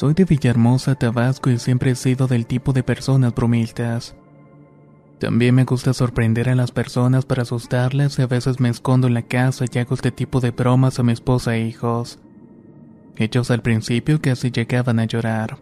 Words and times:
Soy 0.00 0.14
de 0.14 0.24
Villahermosa, 0.24 0.94
Tabasco 0.94 1.50
y 1.50 1.58
siempre 1.58 1.90
he 1.90 1.94
sido 1.94 2.26
del 2.26 2.46
tipo 2.46 2.72
de 2.72 2.82
personas 2.82 3.34
bromistas. 3.34 4.16
También 5.18 5.54
me 5.54 5.64
gusta 5.64 5.92
sorprender 5.92 6.48
a 6.48 6.54
las 6.54 6.70
personas 6.70 7.26
para 7.26 7.42
asustarlas 7.42 8.18
y 8.18 8.22
a 8.22 8.26
veces 8.26 8.60
me 8.60 8.70
escondo 8.70 9.08
en 9.08 9.12
la 9.12 9.20
casa 9.20 9.66
y 9.70 9.78
hago 9.78 9.94
este 9.94 10.10
tipo 10.10 10.40
de 10.40 10.52
bromas 10.52 10.98
a 10.98 11.02
mi 11.02 11.12
esposa 11.12 11.54
e 11.54 11.66
hijos. 11.66 12.18
Ellos 13.18 13.50
al 13.50 13.60
principio 13.60 14.22
casi 14.22 14.50
llegaban 14.50 15.00
a 15.00 15.04
llorar. 15.04 15.58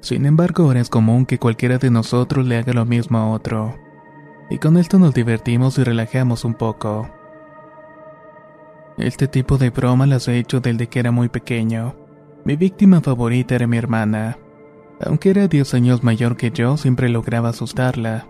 Sin 0.00 0.26
embargo, 0.26 0.64
ahora 0.64 0.80
es 0.80 0.88
común 0.88 1.26
que 1.26 1.38
cualquiera 1.38 1.78
de 1.78 1.90
nosotros 1.90 2.44
le 2.44 2.56
haga 2.56 2.72
lo 2.72 2.86
mismo 2.86 3.18
a 3.18 3.30
otro. 3.30 3.76
Y 4.50 4.58
con 4.58 4.76
esto 4.76 4.98
nos 4.98 5.14
divertimos 5.14 5.78
y 5.78 5.84
relajamos 5.84 6.44
un 6.44 6.54
poco. 6.54 7.08
Este 8.98 9.28
tipo 9.28 9.58
de 9.58 9.70
broma 9.70 10.08
las 10.08 10.26
he 10.26 10.38
hecho 10.38 10.58
desde 10.58 10.88
que 10.88 10.98
era 10.98 11.12
muy 11.12 11.28
pequeño. 11.28 12.05
Mi 12.46 12.54
víctima 12.54 13.00
favorita 13.00 13.56
era 13.56 13.66
mi 13.66 13.76
hermana. 13.76 14.38
Aunque 15.04 15.30
era 15.30 15.48
10 15.48 15.74
años 15.74 16.04
mayor 16.04 16.36
que 16.36 16.52
yo, 16.52 16.76
siempre 16.76 17.08
lograba 17.08 17.48
asustarla. 17.48 18.28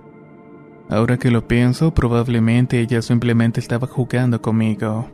Ahora 0.88 1.18
que 1.18 1.30
lo 1.30 1.46
pienso, 1.46 1.92
probablemente 1.92 2.80
ella 2.80 3.02
simplemente 3.02 3.60
estaba 3.60 3.86
jugando 3.86 4.40
conmigo. 4.40 5.06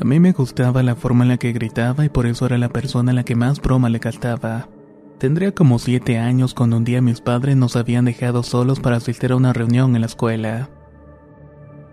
A 0.00 0.04
mí 0.06 0.18
me 0.18 0.32
gustaba 0.32 0.82
la 0.82 0.96
forma 0.96 1.24
en 1.24 1.28
la 1.28 1.36
que 1.36 1.52
gritaba 1.52 2.06
y 2.06 2.08
por 2.08 2.24
eso 2.24 2.46
era 2.46 2.56
la 2.56 2.70
persona 2.70 3.12
a 3.12 3.14
la 3.14 3.24
que 3.24 3.36
más 3.36 3.60
broma 3.60 3.90
le 3.90 3.98
gastaba. 3.98 4.70
Tendría 5.18 5.52
como 5.52 5.78
7 5.78 6.16
años 6.16 6.54
cuando 6.54 6.78
un 6.78 6.84
día 6.84 7.02
mis 7.02 7.20
padres 7.20 7.54
nos 7.54 7.76
habían 7.76 8.06
dejado 8.06 8.44
solos 8.44 8.80
para 8.80 8.96
asistir 8.96 9.32
a 9.32 9.36
una 9.36 9.52
reunión 9.52 9.94
en 9.94 10.00
la 10.00 10.06
escuela. 10.06 10.70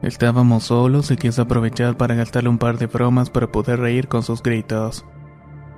Estábamos 0.02 0.64
solos 0.64 1.12
y 1.12 1.18
quise 1.18 1.42
aprovechar 1.42 1.98
para 1.98 2.16
gastarle 2.16 2.48
un 2.48 2.60
par 2.60 2.78
de 2.78 2.88
bromas 2.88 3.30
para 3.30 3.52
poder 3.52 3.82
reír 3.82 4.08
con 4.08 4.24
sus 4.24 4.42
gritos. 4.42 5.04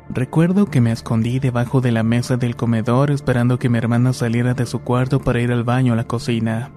Recuerdo 0.10 0.68
que 0.68 0.80
me 0.80 0.94
escondí 0.94 1.40
debajo 1.40 1.82
de 1.82 1.92
la 1.92 2.02
mesa 2.02 2.38
del 2.38 2.56
comedor 2.56 3.12
esperando 3.12 3.60
que 3.60 3.68
mi 3.68 3.78
hermana 3.78 4.14
saliera 4.14 4.54
de 4.54 4.66
su 4.66 4.80
cuarto 4.80 5.20
para 5.20 5.42
ir 5.42 5.52
al 5.52 5.66
baño 5.66 5.94
a 5.94 5.96
la 5.98 6.06
cocina. 6.06 6.72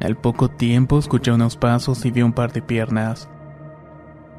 Al 0.00 0.16
poco 0.16 0.50
tiempo 0.50 0.98
escuché 0.98 1.30
unos 1.30 1.56
pasos 1.56 2.04
y 2.04 2.10
vi 2.10 2.22
un 2.22 2.32
par 2.32 2.52
de 2.52 2.62
piernas. 2.62 3.28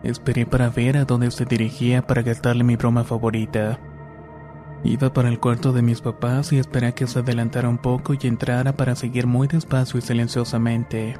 Esperé 0.03 0.45
para 0.45 0.69
ver 0.69 0.97
a 0.97 1.05
dónde 1.05 1.31
se 1.31 1.45
dirigía 1.45 2.05
para 2.05 2.23
gastarle 2.23 2.65
mi 2.65 2.75
broma 2.75 3.05
favorita. 3.05 3.79
Iba 4.83 5.11
para 5.13 5.29
el 5.29 5.39
cuarto 5.39 5.71
de 5.71 5.81
mis 5.81 6.01
papás 6.01 6.51
y 6.51 6.59
esperé 6.59 6.87
a 6.87 6.91
que 6.91 7.07
se 7.07 7.19
adelantara 7.19 7.69
un 7.69 7.77
poco 7.77 8.13
y 8.13 8.27
entrara 8.27 8.75
para 8.75 8.95
seguir 8.95 9.27
muy 9.27 9.47
despacio 9.47 9.97
y 9.97 10.01
silenciosamente. 10.01 11.17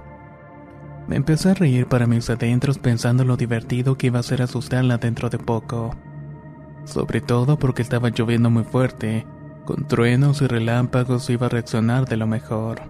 Me 1.08 1.16
empecé 1.16 1.52
a 1.52 1.54
reír 1.54 1.88
para 1.88 2.08
mis 2.08 2.30
adentros 2.30 2.78
pensando 2.78 3.24
lo 3.24 3.38
divertido 3.38 3.98
que 3.98 4.08
iba 4.08 4.20
a 4.20 4.24
ser 4.24 4.42
asustarla 4.42 4.98
dentro 4.98 5.30
de 5.30 5.40
poco 5.40 5.96
sobre 6.88 7.22
todo 7.22 7.60
porque 7.60 7.82
estaba 7.82 8.10
lloviendo 8.10 8.50
muy 8.50 8.64
fuerte, 8.64 9.28
con 9.66 9.88
truenos 9.88 10.42
y 10.42 10.48
relámpagos 10.48 11.30
iba 11.30 11.48
a 11.48 11.50
reaccionar 11.50 12.08
de 12.08 12.18
lo 12.18 12.26
mejor. 12.26 12.82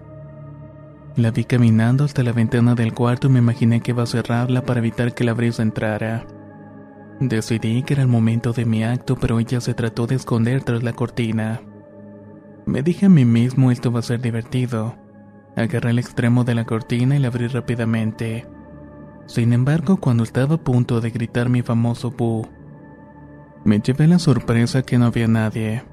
La 1.16 1.32
vi 1.32 1.44
caminando 1.44 2.04
hasta 2.04 2.22
la 2.22 2.32
ventana 2.32 2.76
del 2.76 2.94
cuarto 2.94 3.26
y 3.26 3.30
me 3.30 3.40
imaginé 3.40 3.80
que 3.80 3.90
iba 3.90 4.04
a 4.04 4.06
cerrarla 4.06 4.62
para 4.62 4.78
evitar 4.78 5.14
que 5.14 5.24
la 5.24 5.34
brisa 5.34 5.62
entrara. 5.62 6.24
Decidí 7.18 7.82
que 7.82 7.94
era 7.94 8.02
el 8.02 8.08
momento 8.08 8.52
de 8.52 8.64
mi 8.64 8.84
acto, 8.84 9.16
pero 9.16 9.40
ella 9.40 9.60
se 9.60 9.74
trató 9.74 10.06
de 10.06 10.14
esconder 10.14 10.62
tras 10.62 10.84
la 10.84 10.92
cortina. 10.92 11.60
Me 12.66 12.82
dije 12.82 13.06
a 13.06 13.08
mí 13.08 13.24
mismo 13.24 13.72
esto 13.72 13.90
va 13.90 13.98
a 13.98 14.02
ser 14.02 14.20
divertido. 14.20 14.94
Agarré 15.56 15.90
el 15.90 15.98
extremo 15.98 16.44
de 16.44 16.54
la 16.54 16.64
cortina 16.64 17.16
y 17.16 17.18
la 17.18 17.28
abrí 17.28 17.48
rápidamente. 17.48 18.46
Sin 19.26 19.52
embargo, 19.52 19.96
cuando 19.96 20.22
estaba 20.22 20.54
a 20.54 20.58
punto 20.58 21.00
de 21.00 21.10
gritar 21.10 21.48
mi 21.48 21.62
famoso 21.62 22.12
bu, 22.12 22.46
me 23.64 23.80
llevé 23.80 24.06
la 24.06 24.18
sorpresa 24.18 24.82
que 24.82 24.98
no 24.98 25.06
había 25.06 25.28
nadie. 25.28 25.84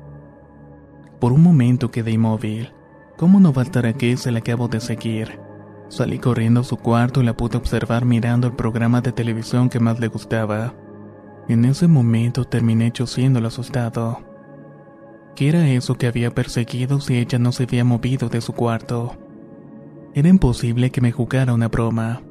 Por 1.19 1.33
un 1.33 1.41
momento 1.41 1.91
quedé 1.91 2.11
inmóvil. 2.11 2.73
¿Cómo 3.17 3.39
no 3.39 3.53
va 3.53 3.61
a 3.61 3.65
estar 3.65 3.85
si 4.17 4.31
la 4.31 4.39
acabo 4.39 4.67
de 4.67 4.79
seguir? 4.79 5.39
Salí 5.87 6.19
corriendo 6.19 6.61
a 6.61 6.63
su 6.63 6.77
cuarto 6.77 7.21
y 7.21 7.25
la 7.25 7.37
pude 7.37 7.57
observar 7.57 8.05
mirando 8.05 8.47
el 8.47 8.53
programa 8.53 9.01
de 9.01 9.11
televisión 9.11 9.69
que 9.69 9.79
más 9.79 9.99
le 9.99 10.07
gustaba. 10.07 10.73
En 11.47 11.63
ese 11.63 11.87
momento 11.87 12.43
terminé 12.45 12.91
el 13.39 13.45
asustado. 13.45 14.19
¿Qué 15.35 15.49
era 15.49 15.67
eso 15.69 15.95
que 15.95 16.07
había 16.07 16.33
perseguido 16.33 16.99
si 16.99 17.17
ella 17.17 17.39
no 17.39 17.51
se 17.51 17.63
había 17.63 17.83
movido 17.83 18.29
de 18.29 18.41
su 18.41 18.53
cuarto? 18.53 19.15
Era 20.13 20.29
imposible 20.29 20.91
que 20.91 21.01
me 21.01 21.11
jugara 21.11 21.53
una 21.53 21.67
broma. 21.67 22.21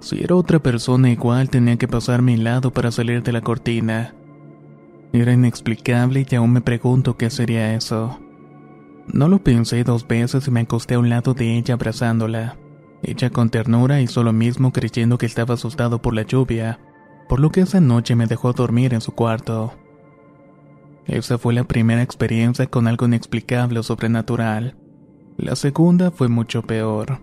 Si 0.00 0.22
era 0.22 0.34
otra 0.34 0.58
persona 0.58 1.10
igual 1.10 1.50
tenía 1.50 1.76
que 1.76 1.88
pasar 1.88 2.22
mi 2.22 2.36
lado 2.36 2.72
para 2.72 2.90
salir 2.90 3.22
de 3.22 3.32
la 3.32 3.42
cortina. 3.42 4.14
Era 5.12 5.32
inexplicable 5.32 6.24
y 6.28 6.34
aún 6.36 6.52
me 6.52 6.60
pregunto 6.60 7.16
qué 7.16 7.30
sería 7.30 7.74
eso. 7.74 8.20
No 9.12 9.28
lo 9.28 9.42
pensé 9.42 9.82
dos 9.82 10.06
veces 10.06 10.46
y 10.46 10.50
me 10.50 10.60
acosté 10.60 10.94
a 10.94 11.00
un 11.00 11.08
lado 11.08 11.34
de 11.34 11.56
ella 11.56 11.74
abrazándola. 11.74 12.56
Ella 13.02 13.30
con 13.30 13.50
ternura 13.50 14.00
hizo 14.00 14.22
lo 14.22 14.32
mismo 14.32 14.72
creyendo 14.72 15.18
que 15.18 15.26
estaba 15.26 15.54
asustado 15.54 16.00
por 16.00 16.14
la 16.14 16.22
lluvia, 16.22 16.78
por 17.28 17.40
lo 17.40 17.50
que 17.50 17.62
esa 17.62 17.80
noche 17.80 18.14
me 18.14 18.26
dejó 18.26 18.52
dormir 18.52 18.94
en 18.94 19.00
su 19.00 19.12
cuarto. 19.12 19.74
Esa 21.06 21.38
fue 21.38 21.54
la 21.54 21.64
primera 21.64 22.02
experiencia 22.02 22.66
con 22.66 22.86
algo 22.86 23.06
inexplicable 23.06 23.80
o 23.80 23.82
sobrenatural. 23.82 24.76
La 25.36 25.56
segunda 25.56 26.12
fue 26.12 26.28
mucho 26.28 26.62
peor. 26.62 27.18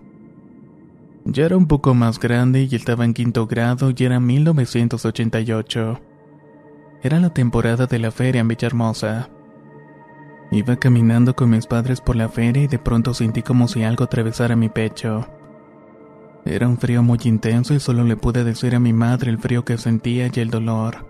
Ya 1.24 1.46
era 1.46 1.56
un 1.56 1.66
poco 1.66 1.94
más 1.94 2.18
grande 2.18 2.68
y 2.70 2.74
estaba 2.74 3.04
en 3.04 3.14
quinto 3.14 3.46
grado 3.46 3.92
y 3.96 4.04
era 4.04 4.20
1988. 4.20 6.00
Era 7.00 7.20
la 7.20 7.30
temporada 7.30 7.86
de 7.86 8.00
la 8.00 8.10
feria 8.10 8.40
en 8.40 8.48
Villahermosa. 8.48 9.28
Iba 10.50 10.76
caminando 10.76 11.36
con 11.36 11.50
mis 11.50 11.66
padres 11.66 12.00
por 12.00 12.16
la 12.16 12.28
feria 12.28 12.64
y 12.64 12.66
de 12.66 12.80
pronto 12.80 13.14
sentí 13.14 13.42
como 13.42 13.68
si 13.68 13.84
algo 13.84 14.02
atravesara 14.02 14.56
mi 14.56 14.68
pecho. 14.68 15.28
Era 16.44 16.66
un 16.66 16.76
frío 16.76 17.04
muy 17.04 17.18
intenso 17.24 17.72
y 17.74 17.78
solo 17.78 18.02
le 18.02 18.16
pude 18.16 18.42
decir 18.42 18.74
a 18.74 18.80
mi 18.80 18.92
madre 18.92 19.30
el 19.30 19.38
frío 19.38 19.64
que 19.64 19.78
sentía 19.78 20.28
y 20.32 20.40
el 20.40 20.50
dolor. 20.50 21.06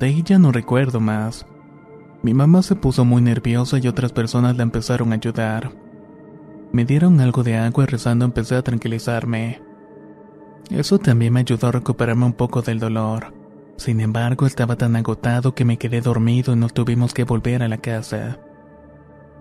De 0.00 0.22
ya 0.22 0.38
no 0.38 0.50
recuerdo 0.50 0.98
más. 0.98 1.46
Mi 2.22 2.32
mamá 2.32 2.62
se 2.62 2.74
puso 2.74 3.04
muy 3.04 3.20
nerviosa 3.20 3.78
y 3.78 3.88
otras 3.88 4.12
personas 4.12 4.56
la 4.56 4.62
empezaron 4.62 5.12
a 5.12 5.16
ayudar. 5.16 5.72
Me 6.72 6.86
dieron 6.86 7.20
algo 7.20 7.42
de 7.42 7.56
agua 7.56 7.84
y 7.84 7.86
rezando 7.86 8.24
empecé 8.24 8.54
a 8.56 8.62
tranquilizarme. 8.62 9.60
Eso 10.70 10.98
también 10.98 11.34
me 11.34 11.40
ayudó 11.40 11.68
a 11.68 11.72
recuperarme 11.72 12.24
un 12.24 12.32
poco 12.32 12.62
del 12.62 12.78
dolor. 12.78 13.35
Sin 13.76 14.00
embargo, 14.00 14.46
estaba 14.46 14.76
tan 14.76 14.96
agotado 14.96 15.54
que 15.54 15.64
me 15.64 15.78
quedé 15.78 16.00
dormido 16.00 16.52
y 16.52 16.56
nos 16.56 16.72
tuvimos 16.72 17.12
que 17.12 17.24
volver 17.24 17.62
a 17.62 17.68
la 17.68 17.78
casa. 17.78 18.38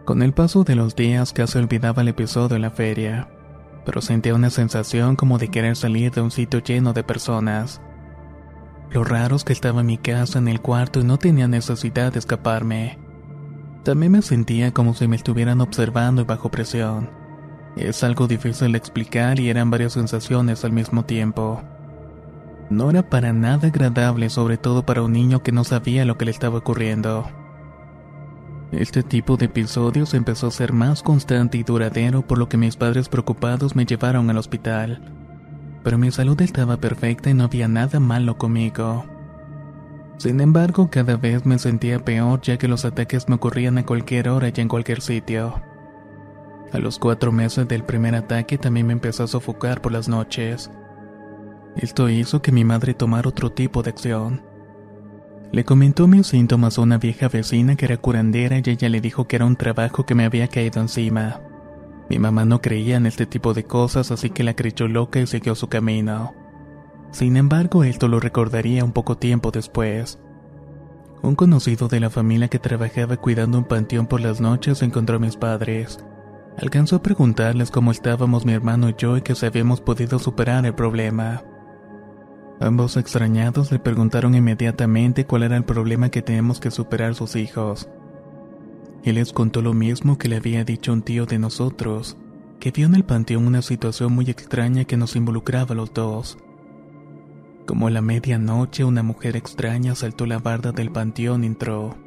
Con 0.04 0.22
el 0.22 0.34
paso 0.34 0.64
de 0.64 0.76
los 0.76 0.96
días 0.96 1.34
casi 1.34 1.58
olvidaba 1.58 2.02
el 2.02 2.10
episodio 2.10 2.56
en 2.56 2.62
la 2.62 2.70
feria, 2.70 3.30
pero 3.86 4.02
sentía 4.02 4.36
una 4.36 4.50
sensación 4.50 5.16
como 5.16 5.38
de 5.38 5.48
querer 5.48 5.76
salir 5.76 6.12
de 6.12 6.22
un 6.22 6.32
sitio 6.32 6.60
lleno 6.60 6.94
de 6.94 7.04
personas. 7.04 7.82
Lo 8.92 9.04
raro 9.04 9.36
es 9.36 9.44
que 9.44 9.54
estaba 9.54 9.82
en 9.82 9.88
mi 9.88 9.98
casa 9.98 10.38
en 10.38 10.48
el 10.48 10.62
cuarto 10.62 11.00
y 11.00 11.04
no 11.04 11.18
tenía 11.18 11.48
necesidad 11.48 12.14
de 12.14 12.20
escaparme. 12.20 13.00
También 13.84 14.12
me 14.12 14.22
sentía 14.22 14.72
como 14.74 14.94
si 14.94 15.08
me 15.08 15.16
estuvieran 15.16 15.62
observando 15.62 16.22
y 16.22 16.26
bajo 16.26 16.52
presión. 16.52 17.10
Es 17.76 18.04
algo 18.04 18.28
difícil 18.28 18.74
de 18.74 18.78
explicar 18.78 19.40
y 19.40 19.50
eran 19.50 19.70
varias 19.70 19.94
sensaciones 19.94 20.64
al 20.66 20.72
mismo 20.72 21.04
tiempo. 21.06 21.62
No 22.70 22.90
era 22.90 23.10
para 23.10 23.32
nada 23.32 23.68
agradable, 23.68 24.30
sobre 24.30 24.58
todo 24.58 24.86
para 24.86 25.04
un 25.04 25.14
niño 25.14 25.44
que 25.44 25.52
no 25.52 25.64
sabía 25.64 26.06
lo 26.06 26.18
que 26.18 26.26
le 26.26 26.32
estaba 26.32 26.58
ocurriendo. 26.58 27.26
Este 28.72 29.04
tipo 29.04 29.38
de 29.38 29.46
episodios 29.46 30.14
empezó 30.14 30.48
a 30.48 30.52
ser 30.52 30.74
más 30.74 31.04
constante 31.04 31.58
y 31.58 31.64
duradero, 31.64 32.24
por 32.24 32.38
lo 32.38 32.50
que 32.50 32.58
mis 32.58 32.76
padres 32.76 33.08
preocupados 33.08 33.76
me 33.76 33.86
llevaron 33.86 34.30
al 34.30 34.38
hospital. 34.38 35.02
Pero 35.84 35.98
mi 35.98 36.12
salud 36.12 36.42
estaba 36.42 36.78
perfecta 36.78 37.30
y 37.30 37.36
no 37.36 37.44
había 37.44 37.68
nada 37.68 38.00
malo 38.00 38.38
conmigo. 38.38 39.06
Sin 40.18 40.42
embargo, 40.42 40.90
cada 40.90 41.18
vez 41.18 41.46
me 41.46 41.60
sentía 41.60 42.04
peor 42.04 42.42
ya 42.42 42.58
que 42.58 42.68
los 42.68 42.86
ataques 42.86 43.30
me 43.30 43.36
ocurrían 43.36 43.78
a 43.78 43.86
cualquier 43.86 44.30
hora 44.30 44.50
y 44.50 44.60
en 44.60 44.68
cualquier 44.68 45.02
sitio. 45.02 45.62
A 46.74 46.80
los 46.80 46.98
cuatro 46.98 47.32
meses 47.32 47.68
del 47.68 47.84
primer 47.84 48.16
ataque 48.16 48.58
también 48.58 48.88
me 48.88 48.94
empezó 48.94 49.24
a 49.24 49.28
sofocar 49.28 49.82
por 49.82 49.92
las 49.92 50.10
noches. 50.10 50.72
Esto 51.75 52.10
hizo 52.10 52.42
que 52.42 52.51
mi 52.51 52.63
madre 52.63 52.94
tomara 52.94 53.27
otro 53.27 53.51
tipo 53.51 53.83
de 53.83 53.89
acción. 53.89 54.42
Le 55.51 55.66
comentó 55.66 56.07
mis 56.07 56.27
síntomas 56.27 56.77
a 56.77 56.81
una 56.81 56.98
vieja 56.98 57.27
vecina 57.27 57.75
que 57.75 57.86
era 57.86 57.98
curandera 57.98 58.57
y 58.57 58.69
ella 58.69 58.89
le 58.89 59.01
dijo 59.01 59.27
que 59.27 59.36
era 59.36 59.45
un 59.45 59.56
trabajo 59.56 60.06
que 60.06 60.16
me 60.16 60.25
había 60.25 60.48
caído 60.48 60.81
encima. 60.81 61.42
Mi 62.10 62.19
mamá 62.19 62.45
no 62.45 62.62
creía 62.62 62.98
en 62.98 63.06
este 63.06 63.25
tipo 63.25 63.54
de 63.54 63.66
cosas, 63.66 64.12
así 64.12 64.30
que 64.30 64.44
la 64.44 64.56
creyó 64.56 64.88
loca 64.88 65.19
y 65.19 65.27
siguió 65.27 65.56
su 65.56 65.68
camino. 65.68 66.33
Sin 67.12 67.36
embargo, 67.38 67.83
esto 67.83 68.07
lo 68.07 68.19
recordaría 68.19 68.83
un 68.83 68.92
poco 68.92 69.18
tiempo 69.18 69.51
después. 69.51 70.19
Un 71.21 71.36
conocido 71.36 71.88
de 71.88 72.00
la 72.00 72.10
familia 72.10 72.48
que 72.48 72.60
trabajaba 72.60 73.18
cuidando 73.18 73.57
un 73.57 73.63
panteón 73.63 74.07
por 74.07 74.21
las 74.21 74.39
noches 74.39 74.81
encontró 74.81 75.18
a 75.18 75.19
mis 75.19 75.36
padres. 75.36 76.00
Alcanzó 76.57 76.98
a 76.98 77.01
preguntarles 77.01 77.71
cómo 77.71 77.92
estábamos 77.92 78.45
mi 78.45 78.54
hermano 78.54 78.89
y 78.89 78.95
yo 78.98 79.18
y 79.18 79.21
que 79.21 79.36
si 79.36 79.45
habíamos 79.45 79.81
podido 79.81 80.19
superar 80.19 80.66
el 80.66 80.75
problema. 80.75 81.44
Ambos 82.60 82.96
extrañados 82.96 83.72
le 83.72 83.80
preguntaron 83.80 84.34
inmediatamente 84.34 85.25
cuál 85.25 85.44
era 85.44 85.57
el 85.57 85.66
problema 85.66 86.10
que 86.10 86.22
teníamos 86.22 86.60
que 86.60 86.72
superar 86.72 87.13
sus 87.13 87.36
hijos. 87.36 87.90
Él 89.04 89.16
les 89.16 89.34
contó 89.34 89.62
lo 89.62 89.74
mismo 89.74 90.18
que 90.18 90.30
le 90.30 90.38
había 90.38 90.63
dicho 90.63 90.94
un 90.94 91.02
tío 91.02 91.25
de 91.25 91.38
nosotros, 91.38 92.18
que 92.60 92.72
vio 92.72 92.86
en 92.86 92.96
el 92.96 93.04
panteón 93.04 93.46
una 93.46 93.62
situación 93.62 94.13
muy 94.13 94.30
extraña 94.30 94.86
que 94.86 94.96
nos 94.98 95.16
involucraba 95.16 95.74
a 95.74 95.75
los 95.75 95.94
dos. 95.94 96.38
Como 97.68 97.88
a 97.88 97.92
la 97.92 98.02
medianoche 98.02 98.86
una 98.86 99.04
mujer 99.04 99.36
extraña 99.36 99.94
saltó 99.94 100.25
la 100.25 100.40
barda 100.40 100.72
del 100.72 100.92
panteón 100.92 101.44
y 101.44 101.48
entró. 101.48 101.98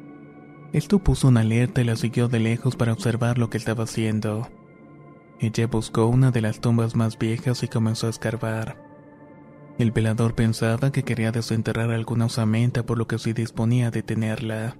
Esto 0.73 0.99
puso 0.99 1.27
una 1.27 1.41
alerta 1.41 1.81
y 1.81 1.83
la 1.83 1.95
siguió 1.95 2.27
de 2.27 2.39
lejos 2.39 2.75
para 2.75 2.93
observar 2.93 3.37
lo 3.37 3.49
que 3.49 3.57
estaba 3.57 3.83
haciendo. 3.83 4.49
Ella 5.39 5.67
buscó 5.67 6.07
una 6.07 6.31
de 6.31 6.41
las 6.41 6.59
tumbas 6.59 6.95
más 6.95 7.17
viejas 7.17 7.61
y 7.63 7.67
comenzó 7.67 8.07
a 8.07 8.09
escarbar. 8.09 8.88
El 9.79 9.91
velador 9.91 10.35
pensaba 10.35 10.91
que 10.91 11.03
quería 11.03 11.31
desenterrar 11.31 11.89
alguna 11.91 12.25
osamenta 12.25 12.85
por 12.85 12.97
lo 12.97 13.07
que 13.07 13.17
se 13.17 13.33
disponía 13.33 13.87
a 13.87 13.91
detenerla. 13.91 14.75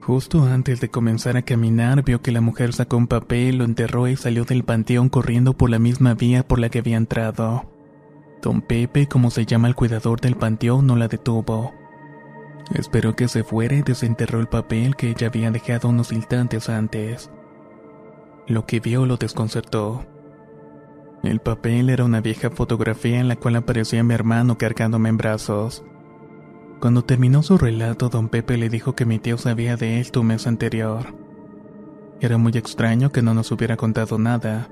Justo 0.00 0.44
antes 0.44 0.80
de 0.80 0.88
comenzar 0.88 1.36
a 1.36 1.42
caminar 1.42 2.04
vio 2.04 2.22
que 2.22 2.30
la 2.30 2.40
mujer 2.40 2.72
sacó 2.72 2.96
un 2.96 3.08
papel, 3.08 3.58
lo 3.58 3.64
enterró 3.64 4.06
y 4.06 4.14
salió 4.14 4.44
del 4.44 4.62
panteón 4.62 5.08
corriendo 5.08 5.54
por 5.54 5.68
la 5.68 5.80
misma 5.80 6.14
vía 6.14 6.46
por 6.46 6.60
la 6.60 6.68
que 6.68 6.78
había 6.78 6.96
entrado. 6.96 7.68
Don 8.40 8.62
Pepe, 8.62 9.08
como 9.08 9.32
se 9.32 9.46
llama 9.46 9.66
el 9.66 9.74
cuidador 9.74 10.20
del 10.20 10.36
panteón, 10.36 10.86
no 10.86 10.94
la 10.94 11.08
detuvo. 11.08 11.74
Esperó 12.72 13.16
que 13.16 13.26
se 13.26 13.42
fuera 13.42 13.74
y 13.74 13.82
desenterró 13.82 14.38
el 14.38 14.46
papel 14.46 14.94
que 14.94 15.10
ella 15.10 15.26
había 15.26 15.50
dejado 15.50 15.88
unos 15.88 16.12
instantes 16.12 16.68
antes. 16.68 17.32
Lo 18.46 18.64
que 18.64 18.78
vio 18.78 19.06
lo 19.06 19.16
desconcertó. 19.16 20.06
El 21.22 21.38
papel 21.38 21.88
era 21.88 22.04
una 22.04 22.20
vieja 22.20 22.50
fotografía 22.50 23.20
en 23.20 23.28
la 23.28 23.36
cual 23.36 23.54
aparecía 23.56 24.02
mi 24.02 24.12
hermano 24.12 24.58
cargándome 24.58 25.08
en 25.08 25.16
brazos. 25.16 25.84
Cuando 26.80 27.04
terminó 27.04 27.44
su 27.44 27.58
relato, 27.58 28.08
don 28.08 28.28
Pepe 28.28 28.56
le 28.56 28.68
dijo 28.68 28.96
que 28.96 29.04
mi 29.04 29.20
tío 29.20 29.38
sabía 29.38 29.76
de 29.76 30.00
esto 30.00 30.22
un 30.22 30.28
mes 30.28 30.48
anterior. 30.48 31.14
Era 32.20 32.38
muy 32.38 32.52
extraño 32.54 33.12
que 33.12 33.22
no 33.22 33.34
nos 33.34 33.52
hubiera 33.52 33.76
contado 33.76 34.18
nada. 34.18 34.68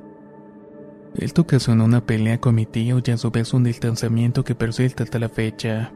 Esto 1.15 1.43
ocasionó 1.43 1.85
una 1.85 2.05
pelea 2.05 2.41
con 2.41 2.57
mi 2.57 2.67
tío 2.67 3.01
y 3.05 3.11
a 3.13 3.17
su 3.17 3.31
vez 3.31 3.55
un 3.55 3.63
distanciamiento 3.63 4.43
que 4.43 4.57
persiste 4.57 5.05
hasta 5.05 5.21
la 5.21 5.29
fecha. 5.29 5.93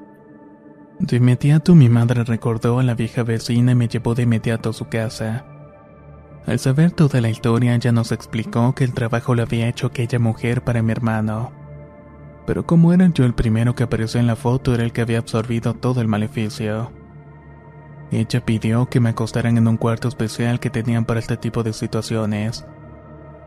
De 1.01 1.17
inmediato 1.17 1.75
mi 1.75 1.89
madre 1.89 2.23
recordó 2.23 2.79
a 2.79 2.85
la 2.85 2.95
vieja 2.95 3.25
vecina 3.25 3.73
y 3.73 3.75
me 3.75 3.89
llevó 3.89 4.15
de 4.15 4.23
inmediato 4.23 4.71
a 4.71 4.73
su 4.73 4.87
casa. 4.87 5.47
Al 6.47 6.59
saber 6.59 6.93
toda 6.93 7.23
la 7.23 7.31
historia 7.31 7.75
ya 7.77 7.91
nos 7.91 8.13
explicó 8.13 8.75
que 8.75 8.85
el 8.85 8.93
trabajo 8.93 9.35
lo 9.35 9.43
había 9.43 9.69
hecho 9.69 9.87
aquella 9.87 10.19
mujer 10.19 10.63
para 10.63 10.83
mi 10.83 10.93
hermano. 10.93 11.53
Pero 12.47 12.67
como 12.67 12.93
era 12.93 13.09
yo 13.09 13.25
el 13.25 13.35
primero 13.35 13.75
que 13.75 13.85
apareció 13.85 14.21
en 14.21 14.27
la 14.27 14.37
foto, 14.37 14.75
era 14.75 14.85
el 14.85 14.93
que 14.93 15.01
había 15.01 15.19
absorbido 15.19 15.73
todo 15.73 16.03
el 16.03 16.09
maleficio. 16.09 16.93
Ella 18.11 18.45
pidió 18.45 18.87
que 18.91 19.01
me 19.01 19.09
acostaran 19.09 19.57
en 19.57 19.67
un 19.67 19.79
cuarto 19.79 20.09
especial 20.09 20.61
que 20.61 20.69
tenían 20.69 21.07
para 21.07 21.21
este 21.21 21.39
tipo 21.39 21.63
de 21.63 21.73
situaciones. 21.73 22.67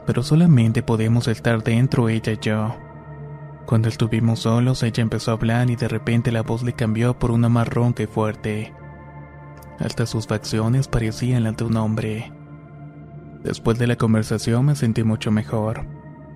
Pero 0.08 0.24
solamente 0.24 0.82
podíamos 0.82 1.28
estar 1.28 1.64
dentro 1.64 2.10
ella 2.10 2.34
y 2.34 2.40
yo. 2.42 2.76
Cuando 3.68 3.90
estuvimos 3.90 4.40
solos, 4.40 4.82
ella 4.82 5.04
empezó 5.04 5.32
a 5.32 5.34
hablar 5.36 5.70
y 5.70 5.76
de 5.76 5.88
repente 5.88 6.32
la 6.32 6.42
voz 6.42 6.64
le 6.64 6.74
cambió 6.74 7.20
por 7.20 7.30
una 7.30 7.50
más 7.50 7.68
ronca 7.68 8.02
y 8.02 8.08
fuerte. 8.08 8.74
Hasta 9.78 10.08
sus 10.08 10.26
facciones 10.26 10.88
parecían 10.88 11.44
las 11.44 11.58
de 11.58 11.66
un 11.66 11.78
hombre. 11.78 12.32
Después 13.48 13.80
de 13.80 13.88
la 13.88 13.96
conversación 13.96 14.66
me 14.66 14.76
sentí 14.76 15.06
mucho 15.06 15.32
mejor. 15.32 15.86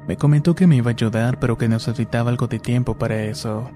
Me 0.08 0.16
comentó 0.16 0.56
que 0.56 0.66
me 0.66 0.78
iba 0.78 0.92
a 0.92 0.94
ayudar 0.94 1.42
pero 1.42 1.58
que 1.58 1.68
necesitaba 1.68 2.30
algo 2.30 2.48
de 2.48 2.58
tiempo 2.58 2.98
para 2.98 3.24
eso. 3.24 3.70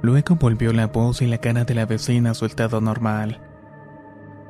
Luego 0.00 0.36
volvió 0.36 0.72
la 0.72 0.86
voz 0.86 1.22
y 1.22 1.26
la 1.26 1.38
cara 1.38 1.64
de 1.64 1.74
la 1.74 1.86
vecina 1.86 2.30
a 2.30 2.34
su 2.34 2.46
estado 2.46 2.80
normal. 2.80 3.40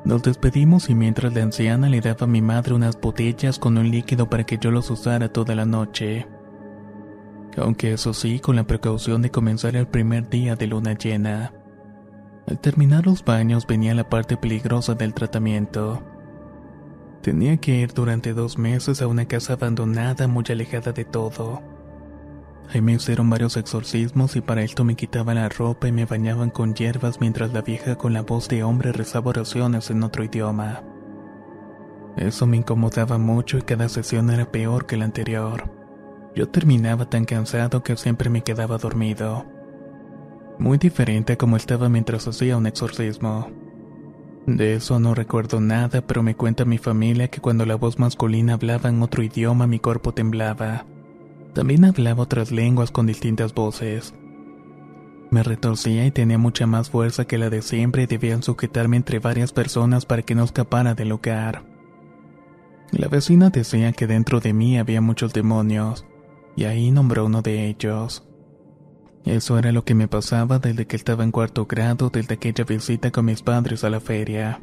Nos 0.05 0.23
despedimos 0.23 0.91
y 0.91 0.95
mientras 0.95 1.33
la 1.33 1.43
anciana 1.43 1.89
le 1.89 2.03
daba 2.03 2.25
a 2.25 2.27
mi 2.27 2.43
madre 2.43 2.75
unas 2.75 3.01
botellas 3.01 3.59
con 3.59 3.79
un 3.79 3.91
líquido 3.91 4.29
para 4.29 4.45
que 4.45 4.59
yo 4.59 4.71
los 4.71 4.91
usara 4.91 5.33
toda 5.33 5.55
la 5.55 5.65
noche. 5.65 6.27
Aunque 7.57 7.95
eso 7.95 8.13
sí, 8.13 8.41
con 8.41 8.57
la 8.57 8.65
precaución 8.65 9.23
de 9.23 9.31
comenzar 9.31 9.75
el 9.75 9.87
primer 9.87 10.29
día 10.29 10.55
de 10.55 10.67
luna 10.67 10.93
llena. 10.93 11.55
Al 12.47 12.59
terminar 12.59 13.07
los 13.07 13.25
baños 13.25 13.67
venía 13.67 13.95
la 13.95 14.07
parte 14.07 14.37
peligrosa 14.37 14.95
del 14.95 15.15
tratamiento. 15.15 16.03
Tenía 17.27 17.57
que 17.57 17.75
ir 17.75 17.93
durante 17.93 18.35
dos 18.35 18.57
meses 18.57 19.03
a 19.03 19.09
una 19.09 19.27
casa 19.27 19.55
abandonada 19.55 20.29
muy 20.29 20.45
alejada 20.49 20.93
de 20.93 21.05
todo. 21.05 21.61
Ahí 22.73 22.81
me 22.81 22.93
hicieron 22.93 23.29
varios 23.29 23.57
exorcismos 23.57 24.37
y 24.37 24.41
para 24.41 24.63
esto 24.63 24.85
me 24.85 24.95
quitaban 24.95 25.35
la 25.35 25.49
ropa 25.49 25.89
y 25.89 25.93
me 25.93 26.05
bañaban 26.05 26.51
con 26.51 26.75
hierbas 26.75 27.21
mientras 27.21 27.53
la 27.53 27.63
vieja 27.63 27.97
con 27.97 28.13
la 28.13 28.23
voz 28.23 28.49
de 28.49 28.63
hombre 28.63 28.93
rezaba 28.93 29.31
oraciones 29.31 29.91
en 29.91 30.05
otro 30.05 30.23
idioma. 30.23 30.85
Eso 32.17 32.47
me 32.47 32.59
incomodaba 32.59 33.19
mucho 33.19 33.59
y 33.59 33.63
cada 33.63 33.89
sesión 33.89 34.31
era 34.31 34.53
peor 34.53 34.87
que 34.87 34.97
la 34.97 35.07
anterior. 35.07 35.69
Yo 36.37 36.49
terminaba 36.49 37.11
tan 37.11 37.25
cansado 37.25 37.83
que 37.83 37.97
siempre 37.97 38.31
me 38.31 38.43
quedaba 38.43 38.79
dormido. 38.79 39.47
Muy 40.61 40.79
diferente 40.79 41.33
a 41.33 41.39
como 41.39 41.57
estaba 41.57 41.89
mientras 41.89 42.29
hacía 42.29 42.57
un 42.57 42.69
exorcismo. 42.69 43.66
De 44.47 44.75
eso 44.75 45.01
no 45.01 45.15
recuerdo 45.15 45.61
nada, 45.61 46.03
pero 46.03 46.23
me 46.23 46.37
cuenta 46.37 46.65
mi 46.65 46.79
familia 46.79 47.29
que 47.29 47.41
cuando 47.41 47.67
la 47.67 47.75
voz 47.75 47.99
masculina 47.99 48.55
hablaba 48.55 48.89
en 48.89 49.03
otro 49.03 49.25
idioma 49.25 49.67
mi 49.67 49.81
cuerpo 49.81 50.13
temblaba. 50.15 50.87
También 51.53 51.85
hablaba 51.85 52.23
otras 52.23 52.53
lenguas 52.53 52.93
con 52.93 53.07
distintas 53.07 53.53
voces. 53.55 54.15
Me 55.31 55.43
retorcía 55.43 56.07
y 56.07 56.13
tenía 56.13 56.39
mucha 56.39 56.67
más 56.67 56.91
fuerza 56.91 57.25
que 57.25 57.39
la 57.39 57.51
de 57.51 57.61
siempre 57.61 58.05
y 58.05 58.07
debían 58.07 58.45
sujetarme 58.45 58.97
entre 58.97 59.19
varias 59.19 59.53
personas 59.53 60.07
para 60.07 60.23
que 60.23 60.37
no 60.37 60.45
escapara 60.45 60.95
del 60.95 61.09
lugar. 61.09 61.65
La 62.93 63.09
vecina 63.09 63.51
decía 63.51 63.93
que 63.93 64.07
dentro 64.07 64.39
de 64.39 64.53
mí 64.53 64.79
había 64.79 65.01
muchos 65.01 65.33
demonios, 65.33 66.07
y 66.55 66.65
ahí 66.65 66.93
nombró 66.93 67.27
uno 67.27 67.43
de 67.43 67.67
ellos. 67.67 68.23
Eso 69.27 69.59
era 69.59 69.73
lo 69.73 69.85
que 69.85 69.97
me 69.97 70.07
pasaba 70.07 70.61
desde 70.61 70.87
que 70.87 70.95
estaba 70.95 71.25
en 71.25 71.33
cuarto 71.33 71.67
grado 71.67 72.11
desde 72.11 72.35
aquella 72.35 72.63
visita 72.63 73.11
con 73.11 73.25
mis 73.25 73.43
padres 73.43 73.83
a 73.83 73.91
la 73.91 73.99
feria. 73.99 74.61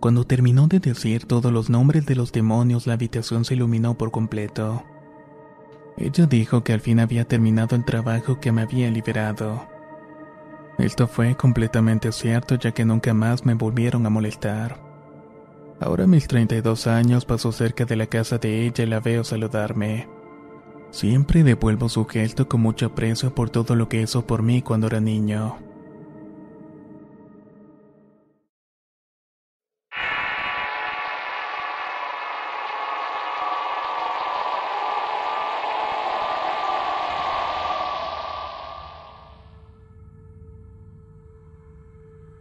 Cuando 0.00 0.26
terminó 0.26 0.66
de 0.66 0.80
decir 0.80 1.26
todos 1.26 1.52
los 1.52 1.68
nombres 1.68 2.06
de 2.06 2.14
los 2.14 2.32
demonios, 2.32 2.86
la 2.86 2.94
habitación 2.94 3.44
se 3.44 3.52
iluminó 3.52 3.98
por 3.98 4.10
completo. 4.10 4.82
Ella 5.98 6.24
dijo 6.24 6.64
que 6.64 6.72
al 6.72 6.80
fin 6.80 7.00
había 7.00 7.26
terminado 7.26 7.76
el 7.76 7.84
trabajo 7.84 8.40
que 8.40 8.50
me 8.50 8.62
había 8.62 8.90
liberado. 8.90 9.66
Esto 10.78 11.06
fue 11.06 11.36
completamente 11.36 12.12
cierto 12.12 12.54
ya 12.54 12.72
que 12.72 12.86
nunca 12.86 13.12
más 13.12 13.44
me 13.44 13.52
volvieron 13.52 14.06
a 14.06 14.10
molestar. 14.10 14.80
Ahora 15.80 16.06
mis 16.06 16.26
32 16.28 16.86
años 16.86 17.26
paso 17.26 17.52
cerca 17.52 17.84
de 17.84 17.96
la 17.96 18.06
casa 18.06 18.38
de 18.38 18.66
ella 18.66 18.84
y 18.84 18.86
la 18.86 19.00
veo 19.00 19.22
saludarme. 19.22 20.13
Siempre 20.94 21.42
devuelvo 21.42 21.88
su 21.88 22.04
gesto 22.06 22.48
con 22.48 22.60
mucho 22.60 22.86
aprecio 22.86 23.34
por 23.34 23.50
todo 23.50 23.74
lo 23.74 23.88
que 23.88 24.00
hizo 24.00 24.28
por 24.28 24.44
mí 24.44 24.62
cuando 24.62 24.86
era 24.86 25.00
niño. 25.00 25.58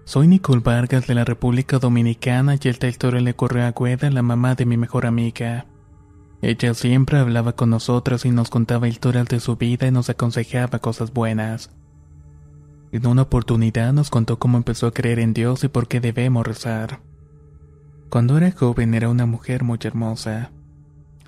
Soy 0.05 0.27
Nicole 0.27 0.61
Vargas 0.63 1.07
de 1.07 1.15
la 1.15 1.25
República 1.25 1.79
Dominicana 1.79 2.57
y 2.61 2.67
esta 2.69 2.87
historia 2.87 3.19
le 3.19 3.31
ocurrió 3.31 3.65
a 3.65 3.71
Gueda, 3.71 4.11
la 4.11 4.21
mamá 4.21 4.53
de 4.53 4.67
mi 4.67 4.77
mejor 4.77 5.07
amiga. 5.07 5.65
Ella 6.43 6.73
siempre 6.73 7.19
hablaba 7.19 7.53
con 7.53 7.69
nosotros 7.69 8.25
y 8.25 8.31
nos 8.31 8.49
contaba 8.49 8.89
historias 8.89 9.29
de 9.29 9.39
su 9.39 9.55
vida 9.55 9.87
y 9.87 9.91
nos 9.91 10.09
aconsejaba 10.09 10.79
cosas 10.79 11.13
buenas. 11.13 11.69
En 12.91 13.07
una 13.07 13.21
oportunidad 13.21 13.93
nos 13.93 14.09
contó 14.09 14.39
cómo 14.39 14.57
empezó 14.57 14.87
a 14.87 14.91
creer 14.91 15.19
en 15.19 15.33
Dios 15.33 15.63
y 15.63 15.69
por 15.69 15.87
qué 15.87 16.01
debemos 16.01 16.45
rezar. 16.45 16.99
Cuando 18.09 18.37
era 18.37 18.51
joven 18.51 18.93
era 18.93 19.07
una 19.07 19.25
mujer 19.25 19.63
muy 19.63 19.79
hermosa. 19.83 20.51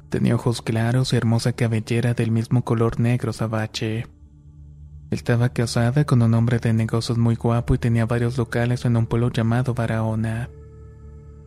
Tenía 0.10 0.36
ojos 0.36 0.62
claros 0.62 1.14
y 1.14 1.16
hermosa 1.16 1.54
cabellera 1.54 2.14
del 2.14 2.32
mismo 2.32 2.66
color 2.66 3.00
negro 3.00 3.32
sabache. 3.32 4.08
Estaba 5.12 5.48
casada 5.48 6.04
con 6.04 6.24
un 6.24 6.34
hombre 6.34 6.60
de 6.60 6.74
negocios 6.74 7.18
muy 7.18 7.36
guapo 7.36 7.74
y 7.74 7.78
tenía 7.78 8.06
varios 8.06 8.38
locales 8.38 8.84
en 8.84 8.98
un 8.98 9.08
pueblo 9.08 9.32
llamado 9.32 9.74
Barahona. 9.74 10.50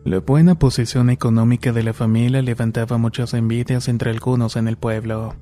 La 0.05 0.19
buena 0.19 0.55
posición 0.55 1.09
económica 1.09 1.73
de 1.73 1.83
la 1.83 1.93
familia 1.93 2.41
levantaba 2.41 2.97
muchas 2.97 3.33
envidias 3.33 3.89
entre 3.89 4.11
algunos 4.11 4.55
en 4.55 4.69
el 4.69 4.77
pueblo, 4.77 5.35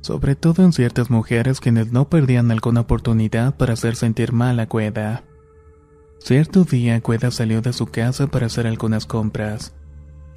sobre 0.00 0.34
todo 0.34 0.64
en 0.64 0.72
ciertas 0.72 1.10
mujeres 1.10 1.60
quienes 1.60 1.92
no 1.92 2.08
perdían 2.08 2.50
alguna 2.50 2.80
oportunidad 2.80 3.54
para 3.56 3.74
hacer 3.74 3.94
sentir 3.94 4.32
mal 4.32 4.58
a 4.60 4.66
Cueda. 4.66 5.24
Cierto 6.20 6.64
día 6.64 7.02
Cueda 7.02 7.30
salió 7.30 7.60
de 7.60 7.74
su 7.74 7.86
casa 7.86 8.28
para 8.28 8.46
hacer 8.46 8.66
algunas 8.66 9.04
compras, 9.04 9.74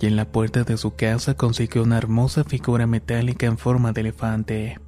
y 0.02 0.08
en 0.08 0.18
la 0.18 0.26
puerta 0.26 0.64
de 0.64 0.76
su 0.76 0.96
casa 0.96 1.36
consiguió 1.36 1.84
una 1.84 1.98
hermosa 1.98 2.44
figura 2.44 2.88
metálica 2.88 3.46
en 3.46 3.58
forma 3.58 3.94
de 3.94 4.02
elefante. 4.02 4.80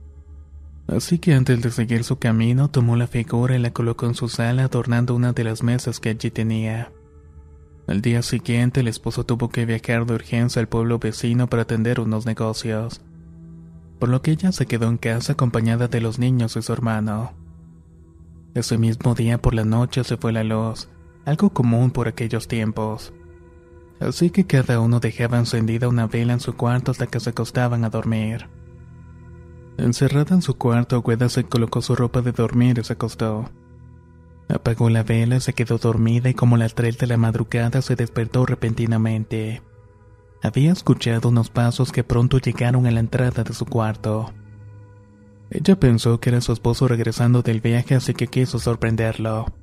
Así 0.88 1.20
que 1.20 1.34
antes 1.36 1.62
de 1.62 1.72
seguir 1.72 2.04
su 2.04 2.20
camino 2.20 2.70
tomó 2.70 2.98
la 2.98 3.08
figura 3.08 3.56
y 3.56 3.60
la 3.60 3.72
colocó 3.72 4.08
en 4.08 4.16
su 4.16 4.28
sala 4.28 4.66
adornando 4.66 5.16
una 5.16 5.32
de 5.32 5.46
las 5.46 5.64
mesas 5.64 6.02
que 6.02 6.10
allí 6.10 6.32
tenía. 6.32 6.92
Al 7.88 8.02
día 8.02 8.22
siguiente, 8.22 8.82
el 8.82 8.88
esposo 8.88 9.26
tuvo 9.26 9.50
que 9.50 9.66
viajar 9.66 10.06
de 10.06 10.14
urgencia 10.14 10.60
al 10.62 10.68
pueblo 10.68 11.00
vecino 11.00 11.48
para 11.48 11.64
atender 11.64 12.00
unos 12.00 12.26
negocios, 12.26 13.02
por 14.00 14.10
lo 14.10 14.22
que 14.22 14.32
ella 14.32 14.52
se 14.52 14.66
quedó 14.66 14.88
en 14.88 14.98
casa 14.98 15.34
acompañada 15.34 15.88
de 15.88 16.02
los 16.02 16.20
niños 16.20 16.56
y 16.56 16.62
su 16.62 16.74
hermano. 16.74 17.34
Ese 18.54 18.78
mismo 18.78 19.16
día 19.16 19.42
por 19.42 19.54
la 19.54 19.66
noche 19.66 20.04
se 20.04 20.18
fue 20.18 20.32
la 20.32 20.44
luz, 20.44 20.90
algo 21.26 21.52
común 21.52 21.92
por 21.92 22.08
aquellos 22.08 22.48
tiempos. 22.48 23.14
Así 24.00 24.30
que 24.32 24.46
cada 24.46 24.80
uno 24.80 25.00
dejaba 25.00 25.38
encendida 25.38 25.88
una 25.88 26.08
vela 26.08 26.34
en 26.34 26.40
su 26.40 26.56
cuarto 26.56 26.92
hasta 26.92 27.08
que 27.08 27.20
se 27.20 27.30
acostaban 27.30 27.86
a 27.86 27.90
dormir. 27.90 28.48
Encerrada 29.78 30.36
en 30.36 30.42
su 30.42 30.58
cuarto, 30.58 31.02
Gueda 31.02 31.30
se 31.30 31.44
colocó 31.44 31.82
su 31.82 31.96
ropa 31.96 32.22
de 32.22 32.32
dormir 32.32 32.80
y 32.80 32.84
se 32.84 32.94
acostó. 32.94 33.50
Apagó 34.54 34.90
la 34.90 35.04
vela, 35.04 35.40
se 35.40 35.54
quedó 35.54 35.78
dormida 35.78 36.30
y 36.30 36.34
como 36.34 36.58
las 36.58 36.76
tres 36.76 36.98
de 36.98 37.08
la 37.08 37.18
madrugada 37.18 37.82
se 37.82 37.96
despertó 37.96 38.46
repentinamente. 38.46 39.62
Había 40.44 40.74
escuchado 40.74 41.30
unos 41.30 41.50
pasos 41.50 41.92
que 41.92 42.04
pronto 42.04 42.38
llegaron 42.38 42.86
a 42.86 42.92
la 42.92 43.00
entrada 43.00 43.44
de 43.44 43.54
su 43.54 43.66
cuarto. 43.66 44.34
Ella 45.50 45.80
pensó 45.80 46.20
que 46.20 46.30
era 46.30 46.42
su 46.42 46.52
esposo 46.52 46.88
regresando 46.88 47.42
del 47.42 47.62
viaje 47.62 47.96
así 47.96 48.14
que 48.14 48.28
quiso 48.28 48.60
sorprenderlo. 48.60 49.54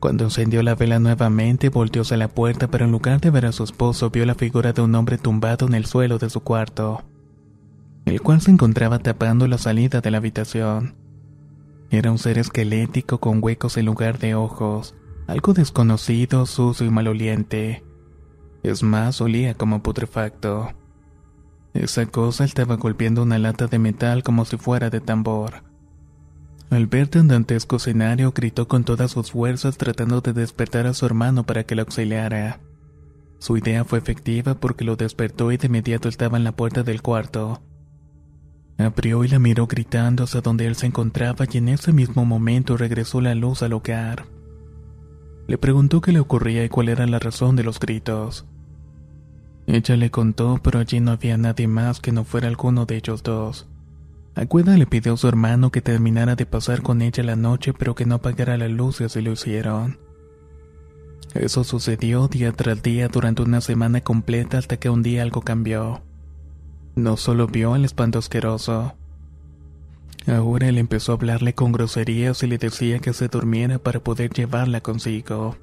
Cuando 0.00 0.24
encendió 0.24 0.62
la 0.62 0.74
vela 0.74 0.98
nuevamente 0.98 1.68
volteó 1.68 2.02
hacia 2.02 2.16
la 2.16 2.28
puerta 2.28 2.68
pero 2.68 2.86
en 2.86 2.92
lugar 2.92 3.20
de 3.20 3.30
ver 3.30 3.46
a 3.46 3.52
su 3.52 3.62
esposo 3.62 4.10
vio 4.10 4.24
la 4.26 4.34
figura 4.34 4.72
de 4.72 4.82
un 4.82 4.94
hombre 4.94 5.18
tumbado 5.18 5.66
en 5.66 5.74
el 5.74 5.86
suelo 5.86 6.18
de 6.18 6.30
su 6.30 6.40
cuarto, 6.40 7.04
el 8.06 8.20
cual 8.22 8.40
se 8.40 8.50
encontraba 8.50 8.98
tapando 8.98 9.46
la 9.46 9.58
salida 9.58 10.00
de 10.00 10.10
la 10.10 10.18
habitación. 10.18 10.99
Era 11.90 12.12
un 12.12 12.18
ser 12.18 12.38
esquelético 12.38 13.18
con 13.18 13.42
huecos 13.42 13.76
en 13.76 13.86
lugar 13.86 14.18
de 14.18 14.36
ojos, 14.36 14.94
algo 15.26 15.54
desconocido, 15.54 16.46
sucio 16.46 16.86
y 16.86 16.90
maloliente. 16.90 17.84
Es 18.62 18.82
más, 18.82 19.20
olía 19.20 19.54
como 19.54 19.82
putrefacto. 19.82 20.72
Esa 21.74 22.06
cosa 22.06 22.44
estaba 22.44 22.76
golpeando 22.76 23.22
una 23.22 23.38
lata 23.38 23.66
de 23.66 23.78
metal 23.78 24.22
como 24.22 24.44
si 24.44 24.56
fuera 24.56 24.90
de 24.90 25.00
tambor. 25.00 25.64
Al 26.70 26.86
ver 26.86 27.08
tan 27.08 27.26
dantesco 27.26 27.76
escenario, 27.76 28.30
gritó 28.32 28.68
con 28.68 28.84
todas 28.84 29.10
sus 29.10 29.32
fuerzas 29.32 29.76
tratando 29.76 30.20
de 30.20 30.32
despertar 30.32 30.86
a 30.86 30.94
su 30.94 31.06
hermano 31.06 31.44
para 31.44 31.64
que 31.64 31.74
lo 31.74 31.82
auxiliara. 31.82 32.60
Su 33.38 33.56
idea 33.56 33.84
fue 33.84 33.98
efectiva 33.98 34.54
porque 34.54 34.84
lo 34.84 34.94
despertó 34.94 35.50
y 35.50 35.56
de 35.56 35.66
inmediato 35.66 36.08
estaba 36.08 36.36
en 36.36 36.44
la 36.44 36.52
puerta 36.52 36.84
del 36.84 37.02
cuarto. 37.02 37.60
Abrió 38.80 39.24
y 39.24 39.28
la 39.28 39.38
miró 39.38 39.66
gritando 39.66 40.24
hacia 40.24 40.40
donde 40.40 40.66
él 40.66 40.74
se 40.74 40.86
encontraba 40.86 41.44
y 41.50 41.58
en 41.58 41.68
ese 41.68 41.92
mismo 41.92 42.24
momento 42.24 42.78
regresó 42.78 43.20
la 43.20 43.34
luz 43.34 43.62
al 43.62 43.74
hogar. 43.74 44.24
Le 45.46 45.58
preguntó 45.58 46.00
qué 46.00 46.12
le 46.12 46.20
ocurría 46.20 46.64
y 46.64 46.70
cuál 46.70 46.88
era 46.88 47.06
la 47.06 47.18
razón 47.18 47.56
de 47.56 47.62
los 47.62 47.78
gritos. 47.78 48.46
Ella 49.66 49.96
le 49.96 50.10
contó, 50.10 50.60
pero 50.62 50.78
allí 50.78 50.98
no 51.00 51.10
había 51.10 51.36
nadie 51.36 51.68
más 51.68 52.00
que 52.00 52.10
no 52.10 52.24
fuera 52.24 52.48
alguno 52.48 52.86
de 52.86 52.96
ellos 52.96 53.22
dos. 53.22 53.68
Acueda 54.34 54.76
le 54.78 54.86
pidió 54.86 55.14
a 55.14 55.16
su 55.18 55.28
hermano 55.28 55.70
que 55.70 55.82
terminara 55.82 56.34
de 56.34 56.46
pasar 56.46 56.80
con 56.80 57.02
ella 57.02 57.22
la 57.22 57.36
noche, 57.36 57.74
pero 57.74 57.94
que 57.94 58.06
no 58.06 58.14
apagara 58.14 58.56
la 58.56 58.68
luz 58.68 59.00
y 59.00 59.20
lo 59.20 59.32
hicieron. 59.32 59.98
Eso 61.34 61.64
sucedió 61.64 62.28
día 62.28 62.52
tras 62.52 62.82
día 62.82 63.08
durante 63.08 63.42
una 63.42 63.60
semana 63.60 64.00
completa 64.00 64.56
hasta 64.56 64.78
que 64.78 64.88
un 64.88 65.02
día 65.02 65.22
algo 65.22 65.42
cambió. 65.42 66.00
No 66.94 67.16
solo 67.16 67.46
vio 67.46 67.74
al 67.74 67.84
espanto 67.84 68.18
asqueroso. 68.18 68.94
Ahora 70.26 70.68
él 70.68 70.78
empezó 70.78 71.12
a 71.12 71.14
hablarle 71.14 71.54
con 71.54 71.72
groserías 71.72 72.42
y 72.42 72.46
le 72.46 72.58
decía 72.58 72.98
que 72.98 73.12
se 73.12 73.28
durmiera 73.28 73.78
para 73.78 74.00
poder 74.00 74.30
llevarla 74.30 74.80
consigo. 74.80 75.56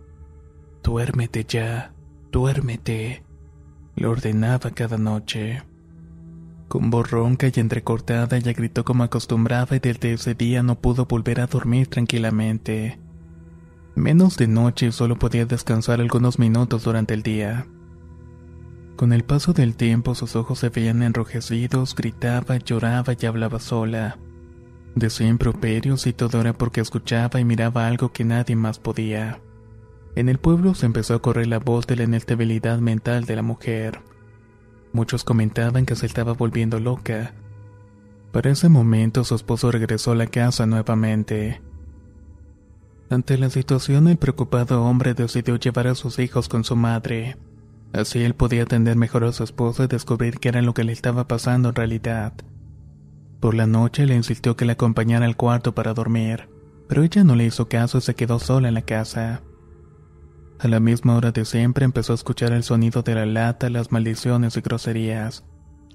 Duérmete 0.84 1.46
ya, 1.48 1.94
duérmete, 2.32 3.24
le 3.96 4.08
ordenaba 4.08 4.72
cada 4.72 4.98
noche. 4.98 5.64
Con 6.68 6.90
voz 6.90 7.12
ronca 7.12 7.48
y 7.48 7.60
entrecortada 7.60 8.36
ella 8.38 8.54
gritó 8.54 8.84
como 8.84 9.04
acostumbraba 9.04 9.76
y 9.76 9.80
desde 9.80 10.14
ese 10.14 10.34
día 10.34 10.64
no 10.64 10.80
pudo 10.80 11.06
volver 11.06 11.40
a 11.40 11.48
dormir 11.48 11.88
tranquilamente. 11.88 13.00
Menos 13.96 14.38
de 14.38 14.48
noche 14.48 14.92
solo 14.92 15.18
podía 15.18 15.46
descansar 15.46 16.02
algunos 16.02 16.40
minutos 16.40 16.84
durante 16.84 17.14
el 17.14 17.24
día. 17.24 17.68
Con 18.98 19.14
el 19.14 19.24
paso 19.24 19.54
del 19.54 19.76
tiempo 19.76 20.16
sus 20.16 20.36
ojos 20.36 20.58
se 20.58 20.70
veían 20.70 21.04
enrojecidos, 21.04 21.94
gritaba, 21.94 22.58
lloraba 22.58 23.14
y 23.18 23.26
hablaba 23.28 23.60
sola. 23.60 24.18
Decía 24.96 25.28
improperios 25.28 26.08
y 26.08 26.14
todo 26.14 26.42
era 26.42 26.54
porque 26.54 26.82
escuchaba 26.82 27.40
y 27.40 27.46
miraba 27.46 27.86
algo 27.86 28.12
que 28.12 28.26
nadie 28.26 28.56
más 28.56 28.80
podía. 28.80 29.40
En 30.16 30.30
el 30.30 30.40
pueblo 30.40 30.74
se 30.74 30.88
empezó 30.88 31.14
a 31.14 31.22
correr 31.22 31.46
la 31.46 31.60
voz 31.60 31.86
de 31.86 31.96
la 31.96 32.06
inestabilidad 32.06 32.80
mental 32.80 33.26
de 33.26 33.36
la 33.36 33.44
mujer. 33.44 34.00
Muchos 34.94 35.24
comentaban 35.24 35.86
que 35.86 35.96
se 35.96 36.08
estaba 36.08 36.34
volviendo 36.34 36.80
loca. 36.80 37.36
Para 38.32 38.50
ese 38.50 38.68
momento 38.68 39.24
su 39.24 39.36
esposo 39.36 39.72
regresó 39.72 40.14
a 40.14 40.16
la 40.16 40.26
casa 40.26 40.66
nuevamente. 40.66 41.62
Ante 43.12 43.38
la 43.38 43.52
situación 43.52 44.08
el 44.08 44.18
preocupado 44.18 44.84
hombre 44.84 45.14
decidió 45.14 45.56
llevar 45.58 45.86
a 45.86 45.94
sus 45.94 46.18
hijos 46.18 46.50
con 46.50 46.64
su 46.64 46.76
madre. 46.76 47.38
Así 47.94 48.24
él 48.24 48.36
podía 48.36 48.64
atender 48.64 48.96
mejor 48.96 49.24
a 49.24 49.32
su 49.32 49.44
esposa 49.44 49.86
y 49.86 49.88
descubrir 49.88 50.40
qué 50.40 50.50
era 50.50 50.62
lo 50.62 50.74
que 50.74 50.84
le 50.84 50.94
estaba 50.94 51.28
pasando 51.28 51.70
en 51.70 51.76
realidad. 51.76 52.34
Por 53.40 53.54
la 53.54 53.68
noche 53.68 54.06
le 54.06 54.16
insistió 54.16 54.56
que 54.56 54.66
la 54.66 54.74
acompañara 54.74 55.26
al 55.26 55.38
cuarto 55.38 55.76
para 55.76 55.94
dormir, 55.94 56.50
pero 56.88 57.04
ella 57.04 57.24
no 57.24 57.36
le 57.36 57.46
hizo 57.46 57.70
caso 57.70 58.00
y 58.00 58.02
se 58.02 58.16
quedó 58.16 58.40
sola 58.40 58.68
en 58.68 58.74
la 58.74 58.82
casa. 58.82 59.42
A 60.60 60.68
la 60.68 60.80
misma 60.80 61.16
hora 61.16 61.32
de 61.32 61.46
siempre 61.46 61.86
empezó 61.86 62.14
a 62.14 62.16
escuchar 62.16 62.52
el 62.52 62.64
sonido 62.64 63.04
de 63.04 63.14
la 63.14 63.26
lata, 63.28 63.70
las 63.70 63.92
maldiciones 63.92 64.58
y 64.58 64.62
groserías. 64.62 65.46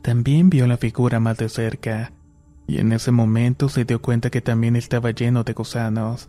También 0.03 0.51
vio 0.51 0.67
la 0.69 0.77
figura 0.77 1.19
más 1.19 1.37
de 1.39 1.49
cerca, 1.49 2.13
y 2.69 2.79
en 2.79 2.93
ese 2.93 3.11
momento 3.11 3.69
se 3.69 3.85
dio 3.85 4.01
cuenta 4.01 4.31
que 4.31 4.41
también 4.41 4.77
estaba 4.77 5.11
lleno 5.11 5.43
de 5.43 5.53
gusanos. 5.53 6.29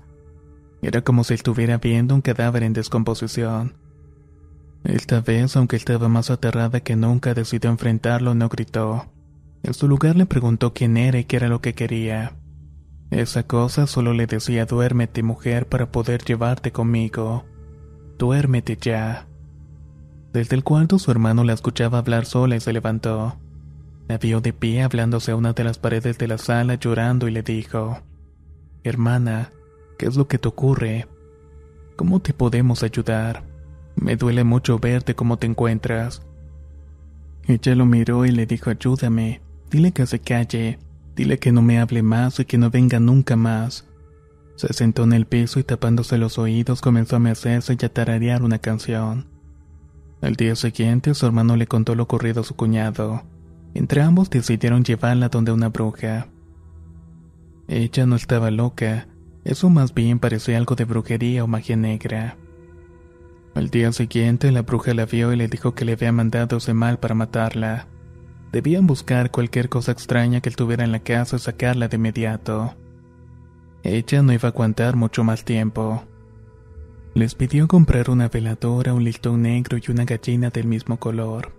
Era 0.81 1.03
como 1.03 1.23
si 1.23 1.35
estuviera 1.35 1.77
viendo 1.77 2.15
un 2.15 2.21
cadáver 2.21 2.63
en 2.63 2.73
descomposición. 2.73 3.75
Esta 4.83 5.21
vez, 5.21 5.55
aunque 5.55 5.77
estaba 5.77 6.09
más 6.09 6.29
aterrada 6.29 6.81
que 6.81 6.95
nunca, 6.95 7.33
decidió 7.33 7.69
enfrentarlo, 7.69 8.35
no 8.35 8.49
gritó. 8.49 9.05
En 9.63 9.73
su 9.73 9.87
lugar 9.87 10.17
le 10.17 10.25
preguntó 10.25 10.73
quién 10.73 10.97
era 10.97 11.19
y 11.19 11.23
qué 11.23 11.37
era 11.37 11.47
lo 11.47 11.61
que 11.61 11.73
quería. 11.73 12.35
Esa 13.09 13.43
cosa 13.43 13.87
solo 13.87 14.11
le 14.11 14.27
decía 14.27 14.65
duérmete 14.65 15.23
mujer 15.23 15.67
para 15.67 15.91
poder 15.91 16.23
llevarte 16.25 16.71
conmigo. 16.71 17.45
Duérmete 18.17 18.77
ya. 18.79 19.27
Desde 20.33 20.55
el 20.55 20.63
cuarto 20.63 20.99
su 20.99 21.11
hermano 21.11 21.43
la 21.43 21.53
escuchaba 21.53 21.99
hablar 21.99 22.25
sola 22.25 22.55
y 22.55 22.59
se 22.59 22.73
levantó. 22.73 23.37
La 24.09 24.17
vio 24.17 24.41
de 24.41 24.51
pie 24.51 24.81
hablándose 24.81 25.31
a 25.31 25.35
una 25.37 25.53
de 25.53 25.63
las 25.63 25.77
paredes 25.77 26.17
de 26.17 26.27
la 26.27 26.37
sala 26.37 26.75
llorando 26.75 27.29
y 27.29 27.31
le 27.31 27.41
dijo, 27.41 27.99
Hermana, 28.83 29.51
¿qué 29.97 30.07
es 30.07 30.17
lo 30.17 30.27
que 30.27 30.39
te 30.39 30.49
ocurre? 30.49 31.07
¿Cómo 31.95 32.19
te 32.19 32.33
podemos 32.33 32.83
ayudar? 32.83 33.52
Me 34.03 34.17
duele 34.17 34.43
mucho 34.43 34.79
verte 34.79 35.15
cómo 35.15 35.37
te 35.37 35.47
encuentras. 35.47 36.21
Ella 37.47 37.73
lo 37.73 37.85
miró 37.85 38.25
y 38.25 38.31
le 38.31 38.45
dijo 38.45 38.69
ayúdame, 38.69 39.41
dile 39.71 39.93
que 39.93 40.05
se 40.05 40.19
calle, 40.19 40.77
dile 41.15 41.39
que 41.39 41.53
no 41.53 41.61
me 41.61 41.79
hable 41.79 42.03
más 42.03 42.37
y 42.41 42.43
que 42.43 42.57
no 42.57 42.69
venga 42.69 42.99
nunca 42.99 43.37
más. 43.37 43.87
Se 44.57 44.73
sentó 44.73 45.05
en 45.05 45.13
el 45.13 45.25
piso 45.25 45.57
y 45.61 45.63
tapándose 45.63 46.17
los 46.17 46.37
oídos 46.37 46.81
comenzó 46.81 47.15
a 47.15 47.19
mecerse 47.19 47.77
y 47.79 47.85
a 47.85 47.93
tararear 47.93 48.43
una 48.43 48.59
canción. 48.59 49.27
Al 50.21 50.35
día 50.35 50.57
siguiente 50.57 51.13
su 51.13 51.25
hermano 51.25 51.55
le 51.55 51.67
contó 51.67 51.95
lo 51.95 52.03
ocurrido 52.03 52.41
a 52.41 52.43
su 52.43 52.57
cuñado. 52.57 53.23
Entre 53.73 54.01
ambos 54.01 54.29
decidieron 54.29 54.83
llevarla 54.83 55.29
donde 55.29 55.53
una 55.53 55.69
bruja. 55.69 56.27
Ella 57.69 58.05
no 58.05 58.17
estaba 58.17 58.51
loca, 58.51 59.07
eso 59.45 59.69
más 59.69 59.93
bien 59.93 60.19
parecía 60.19 60.57
algo 60.57 60.75
de 60.75 60.83
brujería 60.83 61.45
o 61.45 61.47
magia 61.47 61.77
negra. 61.77 62.35
Al 63.55 63.69
día 63.69 63.91
siguiente 63.91 64.51
la 64.51 64.63
bruja 64.63 64.93
la 64.93 65.05
vio 65.05 65.31
y 65.31 65.35
le 65.35 65.47
dijo 65.47 65.75
que 65.75 65.85
le 65.85 65.93
había 65.93 66.11
mandado 66.11 66.57
ese 66.57 66.73
mal 66.73 66.97
para 66.97 67.13
matarla. 67.13 67.87
Debían 68.51 68.87
buscar 68.87 69.29
cualquier 69.31 69.69
cosa 69.69 69.91
extraña 69.91 70.41
que 70.41 70.49
él 70.49 70.55
tuviera 70.55 70.83
en 70.83 70.91
la 70.91 70.99
casa 70.99 71.35
y 71.35 71.39
sacarla 71.39 71.87
de 71.87 71.97
inmediato. 71.97 72.75
Ella 73.83 74.23
no 74.23 74.33
iba 74.33 74.47
a 74.47 74.51
aguantar 74.51 74.95
mucho 74.95 75.23
más 75.23 75.43
tiempo. 75.43 76.03
Les 77.13 77.35
pidió 77.35 77.67
comprar 77.67 78.09
una 78.09 78.27
veladora, 78.27 78.93
un 78.93 79.03
listón 79.03 79.43
negro 79.43 79.77
y 79.77 79.91
una 79.91 80.05
gallina 80.05 80.49
del 80.49 80.65
mismo 80.65 80.97
color. 80.97 81.51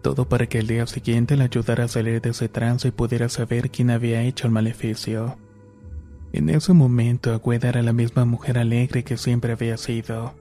Todo 0.00 0.26
para 0.28 0.46
que 0.46 0.58
el 0.58 0.68
día 0.68 0.86
siguiente 0.86 1.36
la 1.36 1.44
ayudara 1.44 1.84
a 1.84 1.88
salir 1.88 2.22
de 2.22 2.30
ese 2.30 2.48
trance 2.48 2.88
y 2.88 2.92
pudiera 2.92 3.28
saber 3.28 3.70
quién 3.70 3.90
había 3.90 4.22
hecho 4.22 4.46
el 4.46 4.52
maleficio. 4.52 5.36
En 6.32 6.48
ese 6.48 6.72
momento, 6.72 7.32
Agüeda 7.34 7.68
era 7.68 7.82
la 7.82 7.92
misma 7.92 8.24
mujer 8.24 8.58
alegre 8.58 9.04
que 9.04 9.16
siempre 9.16 9.52
había 9.52 9.76
sido. 9.76 10.34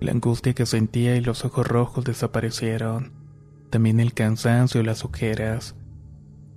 La 0.00 0.12
angustia 0.12 0.54
que 0.54 0.66
sentía 0.66 1.16
y 1.16 1.20
los 1.20 1.44
ojos 1.44 1.66
rojos 1.66 2.04
desaparecieron. 2.04 3.12
También 3.70 4.00
el 4.00 4.12
cansancio 4.12 4.80
y 4.80 4.84
las 4.84 5.04
ojeras. 5.04 5.74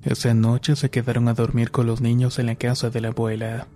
Esa 0.04 0.34
noche 0.34 0.76
se 0.76 0.90
quedaron 0.90 1.28
a 1.28 1.34
dormir 1.34 1.72
con 1.72 1.88
los 1.88 2.02
niños 2.02 2.40
en 2.40 2.48
la 2.48 2.56
casa 2.56 2.90
de 2.90 3.02
la 3.02 3.10
abuela. 3.10 3.68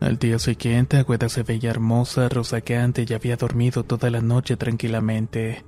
Al 0.00 0.18
día 0.18 0.38
siguiente, 0.38 0.96
Agüeda 0.96 1.28
se 1.28 1.42
veía 1.42 1.70
hermosa, 1.70 2.28
rosaqueante 2.28 3.04
y 3.08 3.12
había 3.14 3.36
dormido 3.36 3.84
toda 3.84 4.10
la 4.10 4.20
noche 4.20 4.56
tranquilamente. 4.56 5.64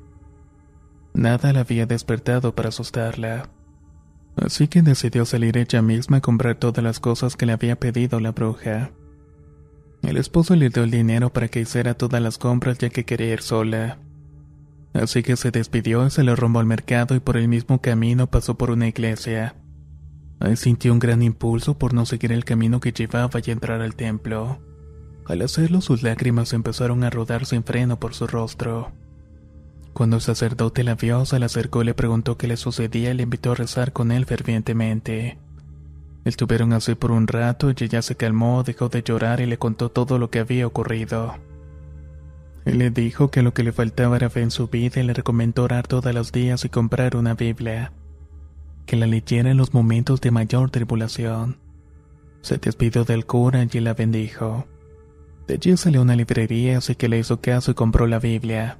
Nada 1.15 1.53
la 1.53 1.61
había 1.61 1.87
despertado 1.87 2.55
para 2.55 2.69
asustarla. 2.69 3.51
Así 4.37 4.69
que 4.69 4.83
decidió 4.83 5.25
salir 5.25 5.59
ella 5.59 5.83
misma 5.83 6.19
a 6.19 6.21
comprar 6.21 6.55
todas 6.55 6.83
las 6.83 7.01
cosas 7.01 7.37
que 7.37 7.47
le 7.47 7.53
había 7.53 7.77
pedido 7.77 8.21
la 8.21 8.31
bruja. 8.31 8.93
El 10.03 10.17
esposo 10.17 10.57
le 10.57 10.71
dio 10.71 10.83
el 10.83 10.91
dinero 10.91 11.33
para 11.33 11.49
que 11.49 11.61
hiciera 11.61 11.95
todas 11.95 12.23
las 12.23 12.39
compras 12.39 12.79
ya 12.79 12.91
que 12.91 13.05
quería 13.05 13.33
ir 13.33 13.43
sola. 13.43 13.99
Así 14.93 15.23
que 15.23 15.37
se 15.37 15.51
despidió 15.51 16.07
y 16.07 16.11
se 16.11 16.25
le 16.25 16.35
rumbo 16.35 16.59
al 16.59 16.67
mercado 16.67 17.15
y 17.15 17.21
por 17.21 17.37
el 17.37 17.49
mismo 17.49 17.81
camino 17.81 18.27
pasó 18.27 18.57
por 18.57 18.71
una 18.71 18.89
iglesia. 18.89 19.55
Ahí 20.41 20.57
sintió 20.57 20.93
un 20.93 20.99
gran 20.99 21.23
impulso 21.23 21.79
por 21.79 21.93
no 21.93 22.07
seguir 22.07 22.33
el 22.33 22.45
camino 22.45 22.81
que 22.81 22.93
llevaba 22.93 23.41
y 23.45 23.51
entrar 23.51 23.83
al 23.83 23.95
templo. 23.95 24.59
Al 25.27 25.43
hacerlo 25.43 25.81
sus 25.81 26.03
lágrimas 26.03 26.53
empezaron 26.55 27.05
a 27.05 27.11
rodar 27.11 27.47
sin 27.47 27.63
freno 27.63 28.01
por 28.01 28.15
su 28.15 28.27
rostro. 28.27 28.91
Cuando 29.93 30.17
el 30.17 30.23
sacerdote 30.23 30.83
la 30.83 30.95
vio, 30.95 31.27
se 31.27 31.39
le 31.39 31.45
acercó 31.45 31.83
y 31.83 31.85
le 31.85 31.95
preguntó 31.95 32.37
qué 32.37 32.49
le 32.49 32.57
sucedía 32.57 33.11
y 33.11 33.15
le 33.15 33.25
invitó 33.25 33.53
a 33.53 33.55
rezar 33.55 33.93
con 33.93 34.13
él 34.13 34.25
fervientemente. 34.25 35.39
Estuvieron 36.25 36.73
así 36.73 36.95
por 36.95 37.13
un 37.13 37.27
rato 37.27 37.71
y 37.71 37.75
ella 37.85 38.03
se 38.03 38.17
calmó, 38.17 38.63
dejó 38.63 38.89
de 38.89 39.03
llorar 39.03 39.41
y 39.41 39.47
le 39.47 39.59
contó 39.59 39.91
todo 39.91 40.19
lo 40.19 40.31
que 40.31 40.41
había 40.41 40.67
ocurrido. 40.67 41.37
Él 42.67 42.79
le 42.79 42.91
dijo 42.91 43.31
que 43.31 43.43
lo 43.43 43.55
que 43.55 43.63
le 43.63 43.73
faltaba 43.73 44.17
era 44.17 44.29
fe 44.29 44.43
en 44.43 44.51
su 44.51 44.69
vida 44.69 45.01
y 45.01 45.05
le 45.05 45.15
recomendó 45.15 45.65
orar 45.65 45.87
todos 45.87 46.15
los 46.15 46.31
días 46.31 46.65
y 46.65 46.69
comprar 46.69 47.17
una 47.17 47.35
Biblia. 47.35 47.93
Que 48.85 48.97
la 48.97 49.07
leyera 49.07 49.51
en 49.51 49.57
los 49.57 49.73
momentos 49.73 50.21
de 50.21 50.31
mayor 50.31 50.71
tribulación. 50.71 51.59
Se 52.43 52.59
despidió 52.59 53.05
del 53.05 53.25
cura 53.25 53.67
y 53.71 53.81
la 53.81 53.95
bendijo. 53.95 54.67
De 55.47 55.55
allí 55.55 55.77
salió 55.77 56.03
una 56.03 56.17
librería, 56.17 56.79
así 56.79 56.95
que 56.95 57.09
le 57.09 57.19
hizo 57.19 57.41
caso 57.41 57.71
y 57.71 57.75
compró 57.75 58.07
la 58.07 58.19
Biblia. 58.19 58.79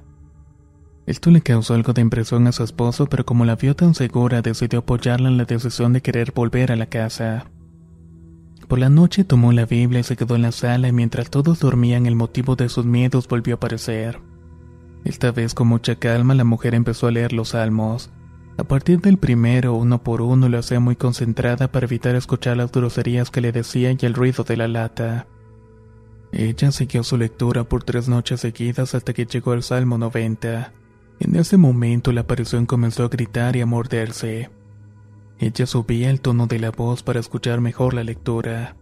Esto 1.05 1.31
le 1.31 1.41
causó 1.41 1.73
algo 1.73 1.93
de 1.93 2.01
impresión 2.01 2.45
a 2.47 2.51
su 2.51 2.63
esposo, 2.63 3.07
pero 3.07 3.25
como 3.25 3.43
la 3.45 3.55
vio 3.55 3.75
tan 3.75 3.95
segura, 3.95 4.41
decidió 4.41 4.79
apoyarla 4.79 5.29
en 5.29 5.37
la 5.37 5.45
decisión 5.45 5.93
de 5.93 6.01
querer 6.01 6.31
volver 6.31 6.71
a 6.71 6.75
la 6.75 6.85
casa. 6.85 7.45
Por 8.67 8.79
la 8.79 8.89
noche 8.89 9.23
tomó 9.23 9.51
la 9.51 9.65
Biblia 9.65 9.99
y 9.99 10.03
se 10.03 10.15
quedó 10.15 10.35
en 10.35 10.43
la 10.43 10.51
sala 10.51 10.87
y 10.87 10.93
mientras 10.93 11.29
todos 11.29 11.59
dormían 11.59 12.05
el 12.05 12.15
motivo 12.15 12.55
de 12.55 12.69
sus 12.69 12.85
miedos 12.85 13.27
volvió 13.27 13.55
a 13.55 13.57
aparecer. 13.57 14.19
Esta 15.03 15.31
vez 15.31 15.53
con 15.53 15.67
mucha 15.67 15.95
calma 15.95 16.35
la 16.35 16.43
mujer 16.43 16.75
empezó 16.75 17.07
a 17.07 17.11
leer 17.11 17.33
los 17.33 17.49
salmos. 17.49 18.11
A 18.57 18.63
partir 18.63 19.01
del 19.01 19.17
primero, 19.17 19.73
uno 19.73 20.03
por 20.03 20.21
uno, 20.21 20.47
lo 20.47 20.59
hacía 20.59 20.79
muy 20.79 20.95
concentrada 20.95 21.71
para 21.71 21.85
evitar 21.87 22.15
escuchar 22.15 22.57
las 22.57 22.71
groserías 22.71 23.31
que 23.31 23.41
le 23.41 23.51
decía 23.51 23.91
y 23.91 24.05
el 24.05 24.13
ruido 24.13 24.43
de 24.43 24.55
la 24.55 24.67
lata. 24.67 25.27
Ella 26.31 26.71
siguió 26.71 27.03
su 27.03 27.17
lectura 27.17 27.63
por 27.63 27.83
tres 27.83 28.07
noches 28.07 28.41
seguidas 28.41 28.93
hasta 28.93 29.13
que 29.13 29.25
llegó 29.25 29.51
al 29.51 29.63
Salmo 29.63 29.97
90. 29.97 30.71
En 31.21 31.35
ese 31.35 31.55
momento 31.55 32.11
la 32.11 32.21
aparición 32.21 32.65
comenzó 32.65 33.03
a 33.03 33.07
gritar 33.07 33.55
y 33.55 33.61
a 33.61 33.67
morderse. 33.67 34.49
Ella 35.37 35.67
subía 35.67 36.09
el 36.09 36.19
tono 36.19 36.47
de 36.47 36.57
la 36.57 36.71
voz 36.71 37.03
para 37.03 37.19
escuchar 37.19 37.61
mejor 37.61 37.93
la 37.93 38.03
lectura. 38.03 38.75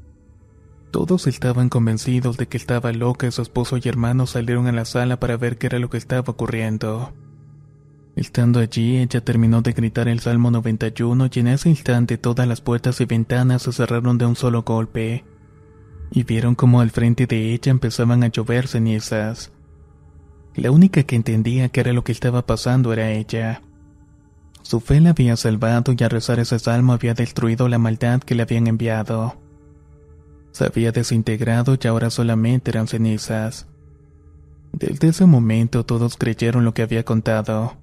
Todos 0.89 1.27
estaban 1.27 1.67
convencidos 1.67 2.37
de 2.37 2.47
que 2.47 2.55
estaba 2.55 2.93
loca 2.93 3.27
y 3.27 3.31
su 3.31 3.41
esposo 3.41 3.75
y 3.75 3.89
hermano 3.89 4.25
salieron 4.25 4.67
a 4.67 4.71
la 4.71 4.85
sala 4.85 5.19
para 5.19 5.35
ver 5.35 5.57
qué 5.57 5.67
era 5.67 5.79
lo 5.79 5.89
que 5.89 5.97
estaba 5.97 6.31
ocurriendo. 6.31 7.11
Estando 8.15 8.61
allí, 8.61 8.99
ella 8.99 9.19
terminó 9.19 9.61
de 9.61 9.73
gritar 9.73 10.07
el 10.07 10.21
Salmo 10.21 10.49
91 10.49 11.29
y 11.33 11.39
en 11.41 11.47
ese 11.49 11.67
instante 11.67 12.17
todas 12.17 12.47
las 12.47 12.61
puertas 12.61 13.01
y 13.01 13.05
ventanas 13.05 13.63
se 13.63 13.73
cerraron 13.73 14.17
de 14.17 14.25
un 14.25 14.37
solo 14.37 14.63
golpe. 14.63 15.25
Y 16.09 16.23
vieron 16.23 16.55
como 16.55 16.79
al 16.79 16.91
frente 16.91 17.27
de 17.27 17.53
ella 17.53 17.69
empezaban 17.69 18.23
a 18.23 18.27
llover 18.27 18.69
cenizas. 18.69 19.51
La 20.55 20.71
única 20.71 21.03
que 21.03 21.15
entendía 21.15 21.69
que 21.69 21.79
era 21.79 21.93
lo 21.93 22.03
que 22.03 22.11
estaba 22.11 22.45
pasando 22.45 22.91
era 22.91 23.11
ella. 23.11 23.61
Su 24.61 24.79
fe 24.79 24.99
la 24.99 25.11
había 25.11 25.35
salvado 25.35 25.93
y 25.97 26.03
al 26.03 26.09
rezar 26.09 26.39
ese 26.39 26.59
salmo 26.59 26.93
había 26.93 27.13
destruido 27.13 27.67
la 27.69 27.77
maldad 27.77 28.21
que 28.21 28.35
le 28.35 28.43
habían 28.43 28.67
enviado. 28.67 29.37
Se 30.51 30.65
había 30.65 30.91
desintegrado 30.91 31.77
y 31.81 31.87
ahora 31.87 32.09
solamente 32.09 32.71
eran 32.71 32.87
cenizas. 32.87 33.67
Desde 34.73 35.09
ese 35.09 35.25
momento 35.25 35.85
todos 35.85 36.17
creyeron 36.17 36.65
lo 36.65 36.73
que 36.73 36.83
había 36.83 37.03
contado. 37.03 37.77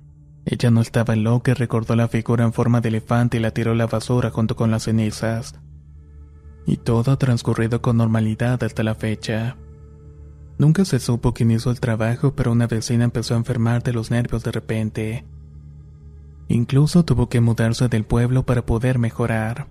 Ella 0.44 0.70
no 0.70 0.80
estaba 0.80 1.16
loca 1.16 1.52
y 1.52 1.54
recordó 1.54 1.96
la 1.96 2.08
figura 2.08 2.44
en 2.44 2.52
forma 2.52 2.80
de 2.80 2.90
elefante 2.90 3.38
y 3.38 3.40
la 3.40 3.50
tiró 3.50 3.72
a 3.72 3.74
la 3.74 3.86
basura 3.86 4.30
junto 4.30 4.54
con 4.54 4.70
las 4.70 4.84
cenizas. 4.84 5.58
Y 6.66 6.76
todo 6.76 7.12
ha 7.12 7.18
transcurrido 7.18 7.82
con 7.82 7.96
normalidad 7.96 8.62
hasta 8.62 8.82
la 8.82 8.94
fecha. 8.94 9.56
Nunca 10.58 10.84
se 10.86 10.98
supo 11.00 11.34
quién 11.34 11.50
hizo 11.50 11.70
el 11.70 11.80
trabajo, 11.80 12.32
pero 12.34 12.52
una 12.52 12.66
vecina 12.66 13.04
empezó 13.04 13.34
a 13.34 13.36
enfermar 13.36 13.82
de 13.82 13.92
los 13.92 14.10
nervios 14.10 14.42
de 14.42 14.52
repente. 14.52 15.24
Incluso 16.48 17.04
tuvo 17.04 17.28
que 17.28 17.40
mudarse 17.40 17.88
del 17.88 18.04
pueblo 18.04 18.44
para 18.44 18.64
poder 18.64 18.98
mejorar. 18.98 19.68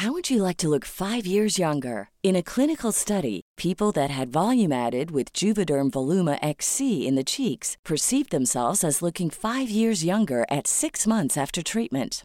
How 0.00 0.12
would 0.12 0.30
you 0.30 0.44
like 0.44 0.58
to 0.58 0.68
look 0.68 0.84
5 0.84 1.26
years 1.26 1.58
younger? 1.58 2.10
In 2.22 2.36
a 2.36 2.42
clinical 2.42 2.92
study, 2.92 3.40
people 3.56 3.90
that 3.92 4.10
had 4.10 4.28
volume 4.30 4.72
added 4.72 5.10
with 5.10 5.32
Juvederm 5.32 5.90
Voluma 5.90 6.38
XC 6.40 7.04
in 7.04 7.16
the 7.16 7.24
cheeks 7.24 7.76
perceived 7.84 8.30
themselves 8.30 8.84
as 8.84 9.02
looking 9.02 9.28
5 9.28 9.68
years 9.68 10.04
younger 10.04 10.44
at 10.48 10.68
6 10.68 11.04
months 11.08 11.36
after 11.36 11.64
treatment. 11.64 12.24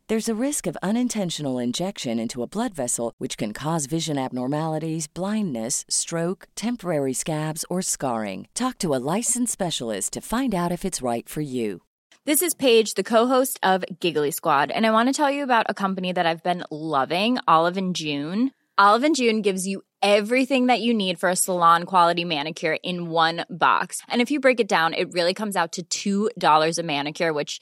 There's 0.11 0.27
a 0.27 0.45
risk 0.47 0.67
of 0.67 0.77
unintentional 0.83 1.57
injection 1.57 2.19
into 2.19 2.43
a 2.43 2.45
blood 2.45 2.73
vessel, 2.73 3.13
which 3.17 3.37
can 3.37 3.53
cause 3.53 3.85
vision 3.85 4.17
abnormalities, 4.17 5.07
blindness, 5.07 5.85
stroke, 5.87 6.49
temporary 6.53 7.13
scabs, 7.13 7.63
or 7.69 7.81
scarring. 7.81 8.49
Talk 8.53 8.77
to 8.79 8.93
a 8.93 8.99
licensed 9.15 9.53
specialist 9.53 10.11
to 10.11 10.19
find 10.19 10.53
out 10.53 10.73
if 10.73 10.83
it's 10.83 11.01
right 11.01 11.29
for 11.29 11.39
you. 11.39 11.83
This 12.25 12.41
is 12.41 12.53
Paige, 12.53 12.95
the 12.95 13.05
co-host 13.05 13.57
of 13.63 13.85
Giggly 14.01 14.31
Squad, 14.31 14.69
and 14.69 14.85
I 14.85 14.91
want 14.91 15.07
to 15.07 15.13
tell 15.13 15.31
you 15.31 15.43
about 15.43 15.67
a 15.69 15.73
company 15.73 16.11
that 16.11 16.25
I've 16.25 16.43
been 16.43 16.65
loving, 16.69 17.37
Olive 17.47 17.77
and 17.77 17.95
June. 17.95 18.51
Olive 18.77 19.05
and 19.05 19.15
June 19.15 19.41
gives 19.41 19.65
you 19.65 19.81
everything 20.01 20.65
that 20.65 20.81
you 20.81 20.93
need 20.93 21.21
for 21.21 21.29
a 21.29 21.37
salon 21.37 21.85
quality 21.85 22.25
manicure 22.25 22.75
in 22.83 23.11
one 23.11 23.45
box. 23.49 24.01
And 24.09 24.21
if 24.21 24.29
you 24.29 24.41
break 24.41 24.59
it 24.59 24.67
down, 24.67 24.93
it 24.93 25.13
really 25.13 25.33
comes 25.33 25.55
out 25.55 25.77
to 25.89 26.29
$2 26.37 26.77
a 26.77 26.83
manicure, 26.83 27.31
which 27.31 27.61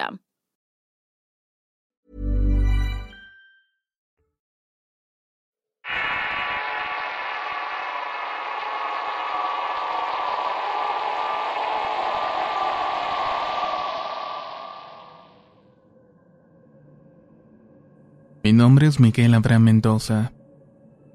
Mi 18.43 18.53
nombre 18.53 18.87
es 18.87 18.99
Miguel 18.99 19.35
Abraham 19.35 19.63
Mendoza. 19.63 20.31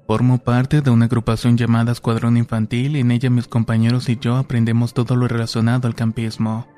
Formo 0.07 0.37
parte 0.37 0.81
de 0.81 0.89
una 0.89 1.05
agrupación 1.05 1.57
llamada 1.57 1.91
Escuadrón 1.91 2.37
Infantil 2.37 2.95
y 2.95 3.01
en 3.01 3.11
ella 3.11 3.29
mis 3.29 3.49
compañeros 3.49 4.07
y 4.07 4.17
yo 4.17 4.37
aprendemos 4.37 4.93
todo 4.93 5.17
lo 5.17 5.27
relacionado 5.27 5.89
al 5.89 5.95
campismo. 5.95 6.76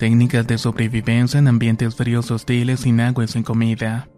Técnicas 0.00 0.46
de 0.46 0.56
sobrevivencia 0.56 1.38
en 1.38 1.46
ambientes 1.46 1.94
fríos 1.94 2.30
hostiles 2.30 2.80
sin 2.80 3.02
agua 3.02 3.24
y 3.24 3.28
sin 3.28 3.42
comida. 3.42 4.08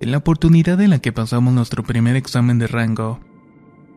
En 0.00 0.10
la 0.10 0.18
oportunidad 0.18 0.80
en 0.80 0.90
la 0.90 0.98
que 0.98 1.12
pasamos 1.12 1.54
nuestro 1.54 1.84
primer 1.84 2.16
examen 2.16 2.58
de 2.58 2.66
rango, 2.66 3.20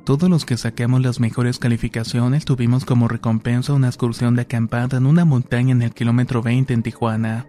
todos 0.06 0.30
los 0.30 0.46
que 0.46 0.56
sacamos 0.56 1.02
las 1.02 1.20
mejores 1.20 1.58
calificaciones 1.58 2.46
tuvimos 2.46 2.86
como 2.86 3.08
recompensa 3.08 3.74
una 3.74 3.88
excursión 3.88 4.36
de 4.36 4.44
acampada 4.44 4.98
en 4.98 5.08
una 5.08 5.26
montaña 5.26 5.72
en 5.72 5.82
el 5.82 5.96
kilómetro 5.96 6.44
20 6.44 6.76
en 6.76 6.84
Tijuana 6.84 7.48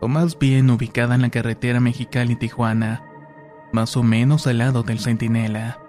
o 0.00 0.08
más 0.08 0.36
bien 0.36 0.68
ubicada 0.68 1.14
en 1.14 1.22
la 1.22 1.30
carretera 1.30 1.78
Mexicali-Tijuana, 1.78 3.04
más 3.72 3.96
o 3.96 4.02
menos 4.02 4.48
al 4.48 4.58
lado 4.58 4.82
del 4.82 4.98
Centinela. 4.98 5.87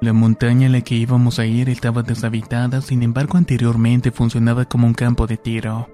La 0.00 0.14
montaña 0.14 0.66
en 0.66 0.72
la 0.72 0.80
que 0.80 0.94
íbamos 0.94 1.38
a 1.38 1.44
ir 1.44 1.68
estaba 1.68 2.02
deshabitada, 2.02 2.80
sin 2.80 3.02
embargo 3.02 3.36
anteriormente 3.36 4.10
funcionaba 4.10 4.64
como 4.64 4.86
un 4.86 4.94
campo 4.94 5.26
de 5.26 5.36
tiro. 5.36 5.88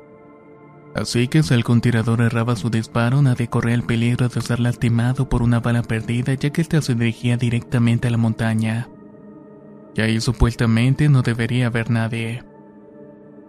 Así 0.95 1.27
que 1.27 1.43
si 1.43 1.53
algún 1.53 1.81
tirador 1.81 2.21
erraba 2.21 2.55
su 2.55 2.71
disparo, 2.71 3.21
nadie 3.21 3.49
corría 3.49 3.75
el 3.75 3.83
peligro 3.83 4.29
de 4.29 4.41
ser 4.41 4.61
lastimado 4.61 5.29
por 5.29 5.43
una 5.43 5.59
bala 5.59 5.83
perdida, 5.83 6.35
ya 6.35 6.51
que 6.51 6.61
ésta 6.61 6.81
se 6.81 6.95
dirigía 6.95 7.37
directamente 7.37 8.07
a 8.07 8.13
la 8.13 8.17
montaña. 8.17 8.89
Y 9.97 10.01
ahí 10.01 10.21
supuestamente 10.21 11.09
no 11.09 11.23
debería 11.23 11.67
haber 11.67 11.91
nadie. 11.91 12.45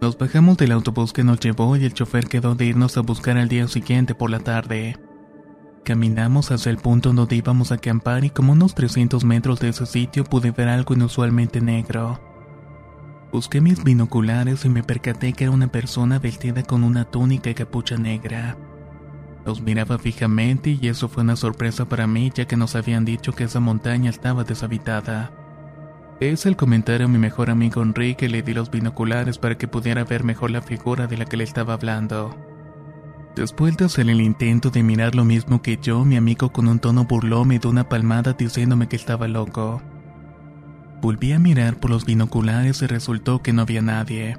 Nos 0.00 0.18
bajamos 0.18 0.56
del 0.56 0.72
autobús 0.72 1.12
que 1.12 1.24
nos 1.24 1.38
llevó 1.40 1.76
y 1.76 1.84
el 1.84 1.94
chofer 1.94 2.26
quedó 2.26 2.54
de 2.54 2.66
irnos 2.66 2.96
a 2.96 3.02
buscar 3.02 3.38
al 3.38 3.48
día 3.48 3.66
siguiente 3.68 4.14
por 4.14 4.30
la 4.30 4.40
tarde. 4.40 4.96
Caminamos 5.88 6.50
hacia 6.50 6.68
el 6.68 6.76
punto 6.76 7.14
donde 7.14 7.34
íbamos 7.34 7.72
a 7.72 7.76
acampar 7.76 8.22
y 8.22 8.28
como 8.28 8.52
unos 8.52 8.74
300 8.74 9.24
metros 9.24 9.58
de 9.58 9.70
ese 9.70 9.86
sitio 9.86 10.22
pude 10.22 10.50
ver 10.50 10.68
algo 10.68 10.92
inusualmente 10.92 11.62
negro. 11.62 12.20
Busqué 13.32 13.62
mis 13.62 13.82
binoculares 13.82 14.66
y 14.66 14.68
me 14.68 14.82
percaté 14.82 15.32
que 15.32 15.44
era 15.44 15.50
una 15.50 15.68
persona 15.68 16.18
vestida 16.18 16.62
con 16.62 16.84
una 16.84 17.06
túnica 17.06 17.48
y 17.48 17.54
capucha 17.54 17.96
negra. 17.96 18.58
Nos 19.46 19.62
miraba 19.62 19.96
fijamente 19.96 20.76
y 20.78 20.88
eso 20.88 21.08
fue 21.08 21.22
una 21.22 21.36
sorpresa 21.36 21.88
para 21.88 22.06
mí 22.06 22.30
ya 22.34 22.44
que 22.44 22.58
nos 22.58 22.76
habían 22.76 23.06
dicho 23.06 23.32
que 23.32 23.44
esa 23.44 23.58
montaña 23.58 24.10
estaba 24.10 24.44
deshabitada. 24.44 25.32
Es 26.20 26.44
el 26.44 26.56
comentario 26.56 27.06
a 27.06 27.08
mi 27.08 27.16
mejor 27.16 27.48
amigo 27.48 27.80
Enrique 27.80 28.28
le 28.28 28.42
di 28.42 28.52
los 28.52 28.70
binoculares 28.70 29.38
para 29.38 29.56
que 29.56 29.68
pudiera 29.68 30.04
ver 30.04 30.22
mejor 30.22 30.50
la 30.50 30.60
figura 30.60 31.06
de 31.06 31.16
la 31.16 31.24
que 31.24 31.38
le 31.38 31.44
estaba 31.44 31.72
hablando. 31.72 32.47
Después 33.38 33.76
de 33.76 33.84
hacer 33.84 34.10
el 34.10 34.20
intento 34.20 34.70
de 34.70 34.82
mirar 34.82 35.14
lo 35.14 35.24
mismo 35.24 35.62
que 35.62 35.78
yo, 35.80 36.04
mi 36.04 36.16
amigo 36.16 36.52
con 36.52 36.66
un 36.66 36.80
tono 36.80 37.04
burlón 37.04 37.46
me 37.46 37.60
dio 37.60 37.70
una 37.70 37.88
palmada 37.88 38.32
diciéndome 38.32 38.88
que 38.88 38.96
estaba 38.96 39.28
loco. 39.28 39.80
Volví 41.00 41.30
a 41.30 41.38
mirar 41.38 41.78
por 41.78 41.92
los 41.92 42.04
binoculares 42.04 42.82
y 42.82 42.86
resultó 42.88 43.40
que 43.40 43.52
no 43.52 43.62
había 43.62 43.80
nadie. 43.80 44.36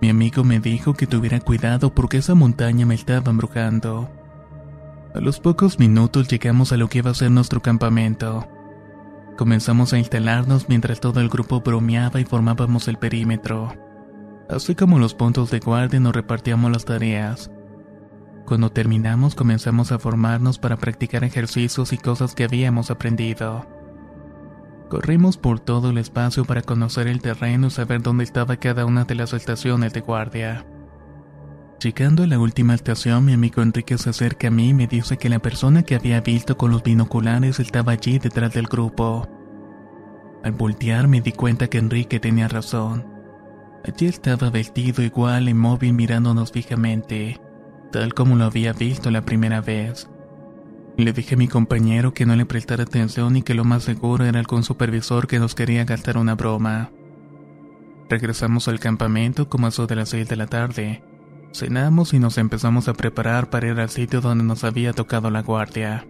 Mi 0.00 0.08
amigo 0.08 0.44
me 0.44 0.60
dijo 0.60 0.94
que 0.94 1.06
tuviera 1.06 1.40
cuidado 1.40 1.94
porque 1.94 2.16
esa 2.16 2.34
montaña 2.34 2.86
me 2.86 2.94
estaba 2.94 3.30
embrujando. 3.30 4.10
A 5.14 5.20
los 5.20 5.38
pocos 5.38 5.78
minutos 5.78 6.26
llegamos 6.26 6.72
a 6.72 6.78
lo 6.78 6.88
que 6.88 6.98
iba 6.98 7.10
a 7.10 7.14
ser 7.14 7.30
nuestro 7.30 7.60
campamento. 7.60 8.48
Comenzamos 9.36 9.92
a 9.92 9.98
instalarnos 9.98 10.70
mientras 10.70 11.00
todo 11.00 11.20
el 11.20 11.28
grupo 11.28 11.60
bromeaba 11.60 12.18
y 12.18 12.24
formábamos 12.24 12.88
el 12.88 12.96
perímetro. 12.96 13.74
Así 14.48 14.74
como 14.74 14.98
los 14.98 15.12
puntos 15.12 15.50
de 15.50 15.60
guardia 15.60 16.00
nos 16.00 16.14
repartíamos 16.14 16.72
las 16.72 16.86
tareas. 16.86 17.50
Cuando 18.46 18.70
terminamos 18.70 19.34
comenzamos 19.34 19.90
a 19.90 19.98
formarnos 19.98 20.58
para 20.58 20.76
practicar 20.76 21.24
ejercicios 21.24 21.92
y 21.92 21.98
cosas 21.98 22.36
que 22.36 22.44
habíamos 22.44 22.92
aprendido. 22.92 23.66
Corrimos 24.88 25.36
por 25.36 25.58
todo 25.58 25.90
el 25.90 25.98
espacio 25.98 26.44
para 26.44 26.62
conocer 26.62 27.08
el 27.08 27.20
terreno 27.20 27.66
y 27.66 27.70
saber 27.70 28.02
dónde 28.02 28.22
estaba 28.22 28.56
cada 28.56 28.86
una 28.86 29.04
de 29.04 29.16
las 29.16 29.32
estaciones 29.32 29.92
de 29.92 30.00
guardia. 30.00 30.64
Llegando 31.82 32.22
a 32.22 32.28
la 32.28 32.38
última 32.38 32.74
estación, 32.74 33.24
mi 33.24 33.32
amigo 33.32 33.62
Enrique 33.62 33.98
se 33.98 34.10
acerca 34.10 34.46
a 34.46 34.52
mí 34.52 34.68
y 34.68 34.74
me 34.74 34.86
dice 34.86 35.18
que 35.18 35.28
la 35.28 35.40
persona 35.40 35.82
que 35.82 35.96
había 35.96 36.20
visto 36.20 36.56
con 36.56 36.70
los 36.70 36.84
binoculares 36.84 37.58
estaba 37.58 37.92
allí 37.92 38.20
detrás 38.20 38.54
del 38.54 38.68
grupo. 38.68 39.28
Al 40.44 40.52
voltear 40.52 41.08
me 41.08 41.20
di 41.20 41.32
cuenta 41.32 41.66
que 41.66 41.78
Enrique 41.78 42.20
tenía 42.20 42.46
razón. 42.46 43.04
Allí 43.84 44.06
estaba 44.06 44.50
vestido 44.50 45.02
igual, 45.02 45.48
inmóvil 45.48 45.94
mirándonos 45.94 46.52
fijamente, 46.52 47.40
tal 47.92 48.14
como 48.14 48.36
lo 48.36 48.44
había 48.44 48.72
visto 48.72 49.10
la 49.10 49.22
primera 49.22 49.60
vez. 49.60 50.08
Le 50.96 51.12
dije 51.12 51.34
a 51.34 51.38
mi 51.38 51.46
compañero 51.46 52.14
que 52.14 52.24
no 52.24 52.36
le 52.36 52.46
prestara 52.46 52.84
atención 52.84 53.36
y 53.36 53.42
que 53.42 53.54
lo 53.54 53.64
más 53.64 53.84
seguro 53.84 54.24
era 54.24 54.38
algún 54.38 54.62
supervisor 54.62 55.26
que 55.26 55.38
nos 55.38 55.54
quería 55.54 55.84
gastar 55.84 56.16
una 56.16 56.34
broma. 56.34 56.90
Regresamos 58.08 58.68
al 58.68 58.80
campamento 58.80 59.48
como 59.48 59.66
a 59.66 59.68
eso 59.68 59.86
de 59.86 59.96
las 59.96 60.08
seis 60.08 60.28
de 60.28 60.36
la 60.36 60.46
tarde. 60.46 61.02
Cenamos 61.52 62.14
y 62.14 62.18
nos 62.18 62.38
empezamos 62.38 62.88
a 62.88 62.94
preparar 62.94 63.50
para 63.50 63.68
ir 63.68 63.78
al 63.78 63.90
sitio 63.90 64.20
donde 64.20 64.44
nos 64.44 64.64
había 64.64 64.92
tocado 64.92 65.30
la 65.30 65.42
guardia. 65.42 66.06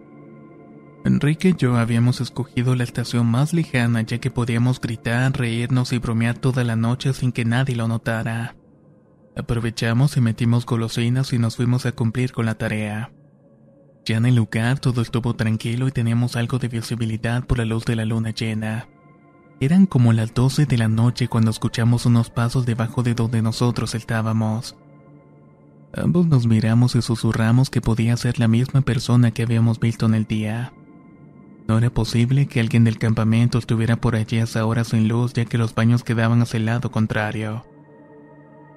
Enrique 1.04 1.50
y 1.50 1.54
yo 1.54 1.76
habíamos 1.76 2.20
escogido 2.20 2.74
la 2.74 2.84
estación 2.84 3.26
más 3.26 3.52
lejana 3.52 4.02
ya 4.02 4.18
que 4.18 4.30
podíamos 4.30 4.80
gritar, 4.80 5.38
reírnos 5.38 5.92
y 5.92 5.98
bromear 5.98 6.36
toda 6.36 6.64
la 6.64 6.74
noche 6.74 7.12
sin 7.12 7.32
que 7.32 7.44
nadie 7.44 7.76
lo 7.76 7.86
notara. 7.86 8.56
Aprovechamos 9.36 10.16
y 10.16 10.22
metimos 10.22 10.64
golosinas 10.64 11.34
y 11.34 11.38
nos 11.38 11.56
fuimos 11.56 11.84
a 11.84 11.92
cumplir 11.92 12.32
con 12.32 12.46
la 12.46 12.54
tarea. 12.54 13.12
Ya 14.06 14.16
en 14.16 14.24
el 14.24 14.36
lugar 14.36 14.78
todo 14.78 15.02
estuvo 15.02 15.34
tranquilo 15.34 15.88
y 15.88 15.92
teníamos 15.92 16.36
algo 16.36 16.58
de 16.58 16.68
visibilidad 16.68 17.44
por 17.44 17.58
la 17.58 17.66
luz 17.66 17.84
de 17.84 17.96
la 17.96 18.06
luna 18.06 18.30
llena. 18.30 18.88
Eran 19.60 19.86
como 19.86 20.14
las 20.14 20.32
12 20.32 20.64
de 20.64 20.78
la 20.78 20.88
noche 20.88 21.28
cuando 21.28 21.50
escuchamos 21.50 22.06
unos 22.06 22.30
pasos 22.30 22.64
debajo 22.64 23.02
de 23.02 23.14
donde 23.14 23.42
nosotros 23.42 23.94
estábamos. 23.94 24.74
Ambos 25.94 26.26
nos 26.26 26.46
miramos 26.46 26.94
y 26.94 27.02
susurramos 27.02 27.68
que 27.68 27.82
podía 27.82 28.16
ser 28.16 28.38
la 28.38 28.48
misma 28.48 28.80
persona 28.80 29.32
que 29.32 29.42
habíamos 29.42 29.80
visto 29.80 30.06
en 30.06 30.14
el 30.14 30.24
día. 30.24 30.72
No 31.68 31.76
era 31.76 31.90
posible 31.90 32.46
que 32.46 32.60
alguien 32.60 32.84
del 32.84 32.98
campamento 32.98 33.58
estuviera 33.58 33.96
por 33.96 34.16
allí 34.16 34.38
hasta 34.38 34.60
ahora 34.60 34.84
sin 34.84 35.08
luz 35.08 35.34
ya 35.34 35.44
que 35.44 35.58
los 35.58 35.74
baños 35.74 36.04
quedaban 36.04 36.40
hacia 36.40 36.58
el 36.58 36.66
lado 36.66 36.90
contrario. 36.90 37.64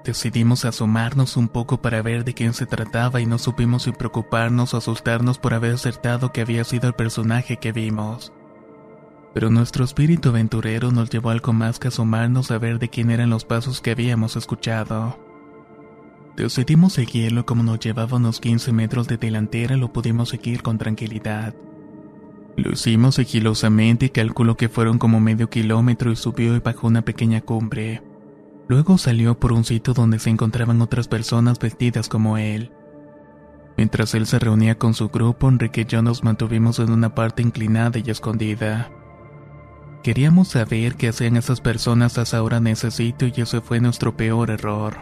Decidimos 0.09 0.65
asomarnos 0.65 1.37
un 1.37 1.47
poco 1.47 1.83
para 1.83 2.01
ver 2.01 2.23
de 2.25 2.33
quién 2.33 2.55
se 2.55 2.65
trataba 2.65 3.21
y 3.21 3.27
no 3.27 3.37
supimos 3.37 3.83
si 3.83 3.91
preocuparnos 3.91 4.73
o 4.73 4.77
asustarnos 4.77 5.37
por 5.37 5.53
haber 5.53 5.75
acertado 5.75 6.31
que 6.31 6.41
había 6.41 6.63
sido 6.63 6.87
el 6.87 6.95
personaje 6.95 7.57
que 7.57 7.71
vimos. 7.71 8.33
Pero 9.35 9.51
nuestro 9.51 9.85
espíritu 9.85 10.29
aventurero 10.29 10.91
nos 10.91 11.11
llevó 11.11 11.29
algo 11.29 11.53
más 11.53 11.77
que 11.77 11.89
asomarnos 11.89 12.49
a 12.49 12.57
ver 12.57 12.79
de 12.79 12.89
quién 12.89 13.11
eran 13.11 13.29
los 13.29 13.45
pasos 13.45 13.81
que 13.81 13.91
habíamos 13.91 14.35
escuchado. 14.35 15.19
Decidimos 16.35 16.93
seguirlo 16.93 17.45
como 17.45 17.61
nos 17.61 17.79
llevaba 17.79 18.17
unos 18.17 18.39
15 18.39 18.73
metros 18.73 19.07
de 19.07 19.17
delantera 19.17 19.77
lo 19.77 19.93
pudimos 19.93 20.29
seguir 20.29 20.63
con 20.63 20.79
tranquilidad. 20.79 21.53
Lo 22.57 22.71
hicimos 22.71 23.13
sigilosamente 23.13 24.07
y 24.07 24.09
calculo 24.09 24.57
que 24.57 24.69
fueron 24.69 24.97
como 24.97 25.19
medio 25.19 25.51
kilómetro 25.51 26.11
y 26.11 26.15
subió 26.15 26.55
y 26.55 26.59
bajó 26.61 26.87
una 26.87 27.03
pequeña 27.03 27.41
cumbre. 27.41 28.01
Luego 28.69 28.99
salió 28.99 29.39
por 29.39 29.51
un 29.51 29.63
sitio 29.63 29.95
donde 29.95 30.19
se 30.19 30.29
encontraban 30.29 30.79
otras 30.83 31.07
personas 31.07 31.57
vestidas 31.57 32.07
como 32.07 32.37
él. 32.37 32.71
Mientras 33.75 34.13
él 34.13 34.27
se 34.27 34.37
reunía 34.37 34.77
con 34.77 34.93
su 34.93 35.09
grupo, 35.09 35.49
Enrique 35.49 35.81
y 35.81 35.85
yo 35.85 36.03
nos 36.03 36.23
mantuvimos 36.23 36.77
en 36.77 36.91
una 36.91 37.15
parte 37.15 37.41
inclinada 37.41 37.97
y 37.97 38.11
escondida. 38.11 38.91
Queríamos 40.03 40.49
saber 40.49 40.97
qué 40.97 41.07
hacían 41.07 41.35
esas 41.35 41.61
personas 41.61 42.19
hasta 42.19 42.37
ahora 42.37 42.57
en 42.57 42.67
ese 42.67 42.91
sitio 42.91 43.31
y 43.35 43.41
ese 43.41 43.59
fue 43.59 43.79
nuestro 43.79 44.15
peor 44.15 44.51
error. 44.51 44.97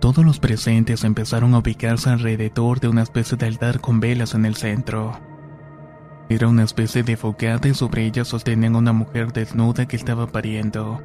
Todos 0.00 0.24
los 0.24 0.40
presentes 0.40 1.04
empezaron 1.04 1.54
a 1.54 1.58
ubicarse 1.58 2.10
alrededor 2.10 2.80
de 2.80 2.88
una 2.88 3.02
especie 3.02 3.38
de 3.38 3.46
altar 3.46 3.80
con 3.80 4.00
velas 4.00 4.34
en 4.34 4.44
el 4.44 4.56
centro. 4.56 5.16
Era 6.28 6.48
una 6.48 6.64
especie 6.64 7.04
de 7.04 7.16
fogata 7.16 7.68
y 7.68 7.74
sobre 7.74 8.04
ella 8.04 8.24
sostenían 8.24 8.74
una 8.74 8.92
mujer 8.92 9.32
desnuda 9.32 9.86
que 9.86 9.94
estaba 9.94 10.26
pariendo. 10.26 11.00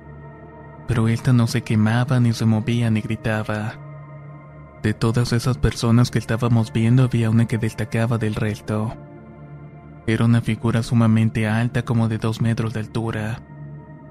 Pero 0.88 1.08
esta 1.08 1.34
no 1.34 1.48
se 1.48 1.62
quemaba, 1.62 2.20
ni 2.20 2.34
se 2.34 2.46
movía, 2.46 2.90
ni 2.90 3.02
gritaba. 3.02 3.76
De 4.84 4.94
todas 4.94 5.32
esas 5.32 5.58
personas 5.58 6.12
que 6.12 6.20
estábamos 6.20 6.74
viendo 6.74 7.04
había 7.04 7.30
una 7.30 7.48
que 7.48 7.58
destacaba 7.58 8.18
del 8.18 8.36
resto. 8.36 8.94
Era 10.06 10.26
una 10.26 10.42
figura 10.42 10.84
sumamente 10.84 11.48
alta 11.48 11.86
como 11.86 12.10
de 12.10 12.18
dos 12.18 12.42
metros 12.42 12.74
de 12.74 12.82
altura. 12.82 13.40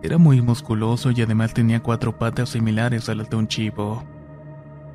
Era 0.02 0.16
muy 0.16 0.40
musculoso 0.40 1.10
y 1.10 1.20
además 1.20 1.52
tenía 1.52 1.80
cuatro 1.80 2.18
patas 2.18 2.48
similares 2.48 3.10
a 3.10 3.14
las 3.14 3.28
de 3.28 3.36
un 3.36 3.48
chivo. 3.48 4.02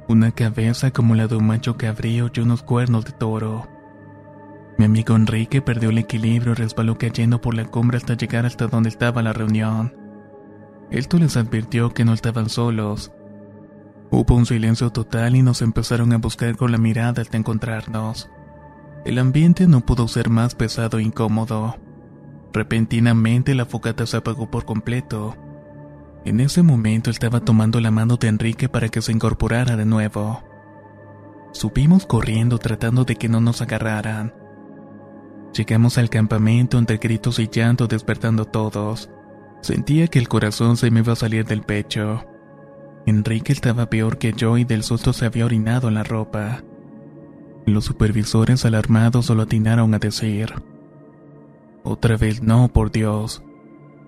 Una 0.08 0.32
cabeza 0.32 0.90
como 0.90 1.14
la 1.14 1.28
de 1.28 1.36
un 1.36 1.46
macho 1.46 1.78
cabrío 1.78 2.32
y 2.34 2.40
unos 2.40 2.64
cuernos 2.64 3.06
de 3.06 3.12
toro. 3.12 3.68
Mi 4.80 4.86
amigo 4.86 5.16
Enrique 5.16 5.62
perdió 5.62 5.92
el 5.92 6.00
equilibrio 6.00 6.54
y 6.54 6.56
resbaló 6.56 6.98
cayendo 6.98 7.40
por 7.40 7.54
la 7.54 7.66
cumbre 7.66 7.98
hasta 7.98 8.16
llegar 8.16 8.46
hasta 8.48 8.68
donde 8.68 8.90
estaba 8.90 9.22
la 9.22 9.34
reunión. 9.34 10.07
Esto 10.90 11.18
les 11.18 11.36
advirtió 11.36 11.94
que 11.94 12.06
no 12.06 12.14
estaban 12.14 12.50
solos. 12.50 13.12
Hubo 14.10 14.36
un 14.36 14.46
silencio 14.46 14.90
total 14.90 15.36
y 15.36 15.42
nos 15.42 15.62
empezaron 15.62 16.14
a 16.14 16.18
buscar 16.18 16.56
con 16.56 16.72
la 16.72 16.78
mirada 16.78 17.22
hasta 17.22 17.38
encontrarnos. 17.38 18.30
El 19.04 19.20
ambiente 19.20 19.68
no 19.68 19.82
pudo 19.82 20.08
ser 20.08 20.30
más 20.30 20.56
pesado 20.56 21.00
e 21.00 21.04
incómodo. 21.04 21.76
Repentinamente 22.54 23.54
la 23.54 23.66
fogata 23.66 24.06
se 24.06 24.18
apagó 24.18 24.50
por 24.50 24.66
completo. 24.66 25.36
En 26.24 26.40
ese 26.40 26.64
momento 26.64 27.10
estaba 27.10 27.42
tomando 27.42 27.80
la 27.82 27.92
mano 27.92 28.18
de 28.18 28.28
Enrique 28.28 28.70
para 28.70 28.90
que 28.90 29.02
se 29.02 29.12
incorporara 29.12 29.76
de 29.76 29.86
nuevo. 29.86 30.44
Subimos 31.52 32.06
corriendo 32.06 32.58
tratando 32.58 33.04
de 33.04 33.16
que 33.16 33.30
no 33.30 33.42
nos 33.42 33.62
agarraran. 33.62 34.34
Llegamos 35.54 35.98
al 35.98 36.10
campamento 36.10 36.78
entre 36.78 36.98
gritos 36.98 37.40
y 37.40 37.48
llanto 37.48 37.88
despertando 37.88 38.46
todos. 38.46 39.10
Sentía 39.62 40.08
que 40.08 40.20
el 40.20 40.28
corazón 40.28 40.78
se 40.78 40.92
me 40.92 41.00
iba 41.00 41.14
a 41.14 41.18
salir 41.18 41.46
del 41.46 41.62
pecho. 41.62 42.26
Enrique 43.06 43.54
estaba 43.54 43.90
peor 43.90 44.18
que 44.18 44.34
yo 44.34 44.58
y 44.58 44.66
del 44.66 44.84
susto 44.84 45.14
se 45.14 45.26
había 45.26 45.46
orinado 45.46 45.88
en 45.88 45.96
la 45.96 46.04
ropa. 46.04 46.64
Los 47.66 47.86
supervisores 47.86 48.66
alarmados 48.66 49.26
solo 49.26 49.44
atinaron 49.44 49.94
a 49.94 50.00
decir, 50.00 50.54
Otra 51.84 52.18
vez 52.18 52.42
no, 52.42 52.68
por 52.70 52.92
Dios. 52.92 53.44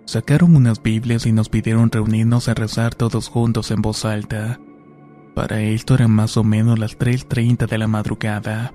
Sacaron 0.05 0.55
unas 0.55 0.81
Biblias 0.81 1.25
y 1.25 1.31
nos 1.31 1.49
pidieron 1.49 1.91
reunirnos 1.91 2.47
a 2.49 2.53
rezar 2.53 2.95
todos 2.95 3.27
juntos 3.27 3.71
en 3.71 3.81
voz 3.81 4.05
alta. 4.05 4.59
Para 5.35 5.61
esto 5.61 5.93
eran 5.93 6.11
más 6.11 6.35
o 6.35 6.43
menos 6.43 6.79
las 6.79 6.97
3.30 6.97 7.67
de 7.67 7.77
la 7.77 7.87
madrugada. 7.87 8.73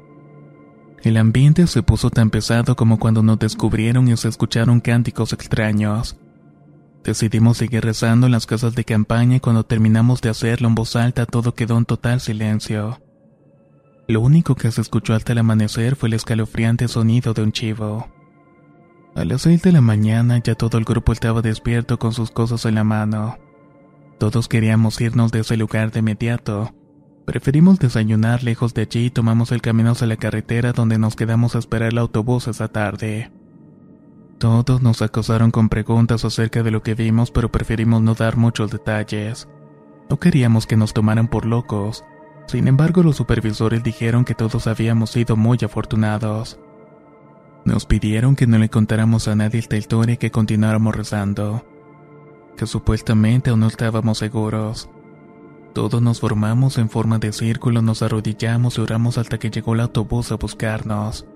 El 1.03 1.19
ambiente 1.19 1.67
se 1.67 1.83
puso 1.83 2.09
tan 2.09 2.31
pesado 2.31 2.77
como 2.77 2.99
cuando 2.99 3.23
nos 3.23 3.39
descubrieron 3.39 4.09
y 4.09 4.17
se 4.17 4.29
escucharon 4.29 4.81
cánticos 4.81 5.35
extraños. 5.35 6.17
Decidimos 7.05 7.59
seguir 7.59 7.85
rezando 7.85 8.27
en 8.27 8.33
las 8.33 8.47
casas 8.47 8.75
de 8.75 8.85
campaña 8.85 9.37
y 9.37 9.41
cuando 9.41 9.65
terminamos 9.65 10.21
de 10.23 10.31
hacerlo 10.31 10.69
en 10.69 10.75
voz 10.75 10.97
alta 10.97 11.27
todo 11.27 11.55
quedó 11.55 11.77
en 11.79 11.85
total 11.85 12.21
silencio. 12.21 13.01
Lo 14.09 14.21
único 14.21 14.55
que 14.55 14.71
se 14.71 14.81
escuchó 14.81 15.15
hasta 15.15 15.33
el 15.33 15.39
amanecer 15.39 15.97
fue 15.97 16.09
el 16.09 16.15
escalofriante 16.15 16.89
sonido 16.89 17.35
de 17.35 17.43
un 17.43 17.53
chivo. 17.53 18.09
A 19.15 19.25
las 19.25 19.43
seis 19.43 19.63
de 19.63 19.73
la 19.73 19.81
mañana 19.81 20.39
ya 20.43 20.55
todo 20.55 20.79
el 20.79 20.85
grupo 20.85 21.13
estaba 21.13 21.43
despierto 21.43 21.99
con 21.99 22.13
sus 22.13 22.31
cosas 22.31 22.65
en 22.65 22.75
la 22.75 22.85
mano. 22.85 23.39
Todos 24.19 24.49
queríamos 24.49 25.01
irnos 25.01 25.31
de 25.31 25.41
ese 25.41 25.57
lugar 25.57 25.93
de 25.93 26.01
inmediato, 26.01 26.73
Preferimos 27.25 27.79
desayunar 27.79 28.45
lejos 28.45 28.75
de 28.75 28.83
allí 28.83 29.07
y 29.07 29.11
tomamos 29.11 29.51
el 29.51 29.63
camino 29.63 29.93
hacia 29.93 30.07
la 30.07 30.17
carretera 30.17 30.73
donde 30.73 30.99
nos 30.99 31.17
quedamos 31.17 31.57
a 31.57 31.59
esperar 31.59 31.93
el 31.93 31.99
autobús 31.99 32.49
esa 32.49 32.69
tarde. 32.69 33.31
Todos 34.39 34.83
nos 34.83 35.01
acosaron 35.01 35.51
con 35.51 35.69
preguntas 35.69 36.25
acerca 36.25 36.63
de 36.63 36.71
lo 36.71 36.83
que 36.83 36.95
vimos, 36.95 37.31
pero 37.31 37.51
preferimos 37.51 38.03
no 38.03 38.15
dar 38.15 38.37
muchos 38.37 38.71
detalles. 38.71 39.49
No 40.11 40.19
queríamos 40.19 40.67
que 40.67 40.77
nos 40.77 40.93
tomaran 40.93 41.29
por 41.29 41.47
locos. 41.47 42.05
Sin 42.47 42.69
embargo, 42.69 43.03
los 43.03 43.17
supervisores 43.17 43.83
dijeron 43.83 44.25
que 44.25 44.35
todos 44.35 44.67
habíamos 44.67 45.11
sido 45.11 45.37
muy 45.37 45.59
afortunados. 45.65 46.59
Nos 47.65 47.87
pidieron 47.87 48.37
que 48.37 48.47
no 48.47 48.59
le 48.59 48.69
contáramos 48.69 49.29
a 49.29 49.35
nadie 49.35 49.61
esta 49.61 49.77
historia 49.77 50.15
y 50.15 50.19
que 50.19 50.31
continuáramos 50.31 50.95
rezando. 50.95 51.65
Que 52.57 52.67
supuestamente 52.67 53.51
aún 53.51 53.61
no 53.61 53.69
estábamos 53.69 54.19
seguros. 54.19 54.91
Todos 55.73 56.03
nos 56.03 56.21
formamos 56.21 56.77
en 56.79 56.91
forma 56.91 57.19
de 57.19 57.33
círculo, 57.33 57.83
nos 57.83 58.03
arrodillamos 58.03 58.79
y 58.79 58.83
oramos 58.83 59.17
hasta 59.17 59.39
que 59.39 59.51
llegó 59.51 59.75
el 59.75 59.81
autobús 59.81 60.31
a 60.31 60.37
buscarnos. 60.37 61.27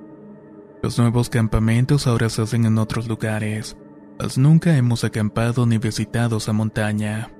Los 0.80 0.96
nuevos 0.96 1.28
campamentos 1.28 2.06
ahora 2.06 2.28
se 2.28 2.42
hacen 2.42 2.64
en 2.64 2.78
otros 2.78 3.08
lugares, 3.08 3.76
mas 4.18 4.38
nunca 4.38 4.76
hemos 4.76 5.02
acampado 5.02 5.66
ni 5.66 5.78
visitado 5.78 6.36
esa 6.36 6.52
montaña. 6.52 7.30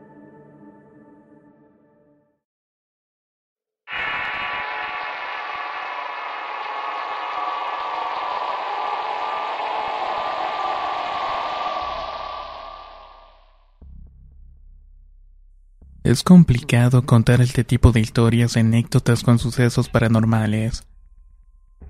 Es 16.03 16.23
complicado 16.23 17.05
contar 17.05 17.41
este 17.41 17.65
tipo 17.65 17.93
de 17.93 18.01
historias 18.01 18.57
y 18.57 18.61
anécdotas 18.61 19.23
con 19.23 19.39
sucesos 19.39 19.89
paranormales. 19.91 20.89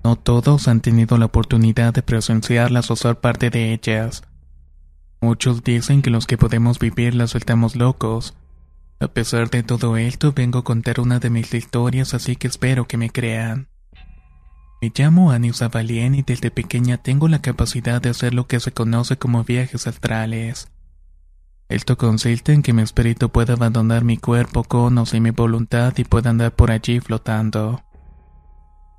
No 0.03 0.15
todos 0.15 0.67
han 0.67 0.81
tenido 0.81 1.17
la 1.17 1.25
oportunidad 1.25 1.93
de 1.93 2.01
presenciarlas 2.01 2.89
o 2.91 2.95
ser 2.95 3.19
parte 3.19 3.49
de 3.49 3.73
ellas. 3.73 4.23
Muchos 5.21 5.63
dicen 5.63 6.01
que 6.01 6.09
los 6.09 6.25
que 6.25 6.37
podemos 6.37 6.79
vivirlas 6.79 7.35
estamos 7.35 7.75
locos. 7.75 8.35
A 9.01 9.07
pesar 9.07 9.49
de 9.49 9.63
todo 9.63 9.97
esto, 9.97 10.33
vengo 10.33 10.59
a 10.59 10.63
contar 10.63 10.99
una 10.99 11.19
de 11.19 11.29
mis 11.29 11.53
historias, 11.53 12.13
así 12.13 12.35
que 12.35 12.47
espero 12.47 12.87
que 12.87 12.97
me 12.97 13.09
crean. 13.09 13.67
Me 14.81 14.93
llamo 14.95 15.31
Anissa 15.31 15.67
Valien 15.67 16.15
y 16.15 16.21
desde 16.21 16.51
pequeña 16.51 16.97
tengo 16.97 17.27
la 17.27 17.41
capacidad 17.41 18.01
de 18.01 18.09
hacer 18.09 18.33
lo 18.33 18.47
que 18.47 18.61
se 18.61 18.71
conoce 18.71 19.17
como 19.17 19.43
viajes 19.43 19.87
astrales. 19.87 20.69
Esto 21.67 21.97
consiste 21.97 22.53
en 22.53 22.63
que 22.63 22.73
mi 22.73 22.81
espíritu 22.81 23.29
pueda 23.29 23.53
abandonar 23.53 24.05
mi 24.05 24.17
cuerpo 24.17 24.63
con 24.63 24.97
o 24.97 25.05
sin 25.05 25.23
mi 25.23 25.31
voluntad 25.31 25.93
y 25.97 26.05
pueda 26.05 26.29
andar 26.29 26.55
por 26.55 26.71
allí 26.71 27.01
flotando. 27.01 27.83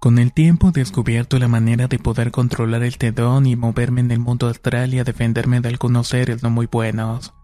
Con 0.00 0.18
el 0.18 0.32
tiempo 0.32 0.70
he 0.70 0.72
descubierto 0.72 1.38
la 1.38 1.46
manera 1.46 1.86
de 1.86 1.98
poder 1.98 2.30
controlar 2.30 2.82
el 2.82 2.96
tedón 2.96 3.46
y 3.46 3.54
moverme 3.54 4.00
en 4.00 4.10
el 4.10 4.18
mundo 4.18 4.48
astral 4.48 4.94
y 4.94 4.98
a 4.98 5.04
defenderme 5.04 5.60
de 5.60 5.68
algunos 5.68 6.08
seres 6.08 6.42
no 6.42 6.48
muy 6.48 6.66
buenos. 6.66 7.34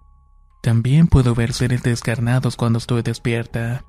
También 0.63 1.07
puedo 1.07 1.35
ver 1.35 1.53
seres 1.53 1.83
descarnados 1.83 2.57
cuando 2.57 2.79
estoy 2.79 3.03
despierta. 3.03 3.85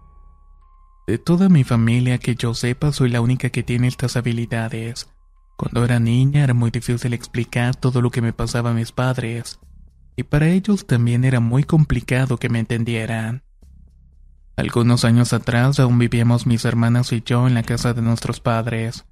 De 1.08 1.18
toda 1.18 1.48
mi 1.48 1.64
familia 1.64 2.18
que 2.18 2.36
yo 2.36 2.54
sepa 2.54 2.92
soy 2.92 3.10
la 3.10 3.22
única 3.22 3.50
que 3.50 3.64
tiene 3.64 3.88
estas 3.88 4.18
habilidades. 4.18 5.10
Cuando 5.56 5.86
era 5.86 6.00
niña 6.02 6.44
era 6.44 6.54
muy 6.54 6.70
difícil 6.70 7.14
explicar 7.14 7.76
todo 7.76 8.02
lo 8.02 8.12
que 8.12 8.22
me 8.22 8.34
pasaba 8.34 8.72
a 8.72 8.74
mis 8.74 8.92
padres 8.92 9.60
y 10.18 10.24
para 10.24 10.50
ellos 10.50 10.88
también 10.88 11.24
era 11.24 11.40
muy 11.40 11.64
complicado 11.64 12.38
que 12.38 12.50
me 12.50 12.60
entendieran. 12.60 13.44
Algunos 14.58 15.06
años 15.06 15.34
atrás 15.34 15.80
aún 15.80 16.00
vivíamos 16.00 16.48
mis 16.48 16.66
hermanas 16.66 17.14
y 17.14 17.22
yo 17.24 17.48
en 17.48 17.54
la 17.54 17.62
casa 17.62 17.94
de 17.94 18.02
nuestros 18.02 18.40
padres. 18.40 19.06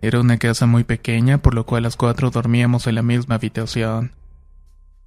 Era 0.00 0.20
una 0.20 0.38
casa 0.38 0.66
muy 0.66 0.84
pequeña, 0.84 1.38
por 1.38 1.54
lo 1.54 1.66
cual 1.66 1.82
las 1.82 1.96
cuatro 1.96 2.30
dormíamos 2.30 2.86
en 2.86 2.94
la 2.94 3.02
misma 3.02 3.34
habitación. 3.34 4.12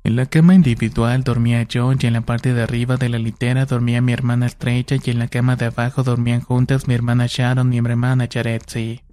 En 0.04 0.18
la 0.18 0.26
cama 0.26 0.56
individual 0.56 1.24
dormía 1.24 1.64
yo 1.64 1.94
y 1.94 2.06
en 2.06 2.14
la 2.14 2.22
parte 2.22 2.54
de 2.54 2.64
arriba 2.64 2.98
de 2.98 3.08
la 3.08 3.18
litera 3.18 3.66
dormía 3.66 4.02
mi 4.02 4.12
hermana 4.12 4.46
Estrella 4.46 4.98
y 5.02 5.10
en 5.10 5.20
la 5.20 5.30
cama 5.30 5.56
de 5.56 5.66
abajo 5.66 6.04
dormían 6.04 6.42
juntas 6.42 6.88
mi 6.90 6.94
hermana 6.94 7.26
Sharon 7.28 7.74
y 7.74 7.82
mi 7.82 7.90
hermana 7.90 8.26
Yaretsi. 8.26 9.04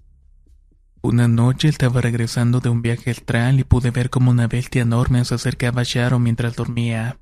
Una 1.03 1.29
noche 1.29 1.69
estaba 1.69 2.01
regresando 2.01 2.59
de 2.59 2.69
un 2.69 2.83
viaje 2.83 3.13
astral 3.13 3.61
y 3.61 3.65
pude 3.65 3.93
ver 3.93 4.11
como 4.11 4.33
una 4.33 4.49
bestia 4.49 4.83
enorme 4.83 5.25
se 5.25 5.37
acercaba 5.37 5.83
a 5.83 5.85
Sharon 5.85 6.23
mientras 6.23 6.57
dormía. 6.57 7.17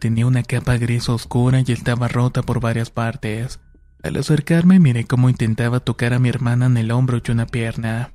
Tenía 0.00 0.26
una 0.26 0.42
capa 0.42 0.78
gris 0.78 1.10
oscura 1.10 1.62
y 1.64 1.72
estaba 1.72 2.08
rota 2.08 2.40
por 2.40 2.58
varias 2.58 2.88
partes. 2.88 3.60
Al 4.02 4.16
acercarme 4.16 4.80
miré 4.80 5.04
cómo 5.04 5.28
intentaba 5.28 5.80
tocar 5.80 6.14
a 6.14 6.18
mi 6.18 6.30
hermana 6.30 6.64
en 6.66 6.78
el 6.78 6.90
hombro 6.90 7.20
y 7.22 7.30
una 7.30 7.46
pierna. 7.46 8.14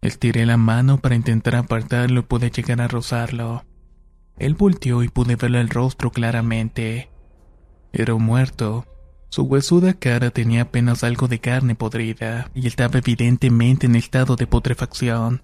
Estiré 0.00 0.46
la 0.46 0.56
mano 0.56 1.02
para 1.02 1.14
intentar 1.14 1.54
apartarlo 1.54 2.20
y 2.20 2.22
pude 2.22 2.50
llegar 2.50 2.80
a 2.80 2.88
rozarlo. 2.88 3.66
Él 4.38 4.54
volteó 4.54 5.02
y 5.02 5.08
pude 5.10 5.36
verle 5.36 5.60
el 5.60 5.68
rostro 5.68 6.10
claramente. 6.10 7.10
Era 7.92 8.14
muerto. 8.14 8.86
Su 9.28 9.42
huesuda 9.42 9.92
cara 9.92 10.30
tenía 10.30 10.62
apenas 10.62 11.04
algo 11.04 11.28
de 11.28 11.40
carne 11.40 11.74
podrida 11.74 12.50
y 12.54 12.66
estaba 12.66 13.00
evidentemente 13.00 13.84
en 13.84 13.96
estado 13.96 14.34
de 14.36 14.46
putrefacción. 14.46 15.42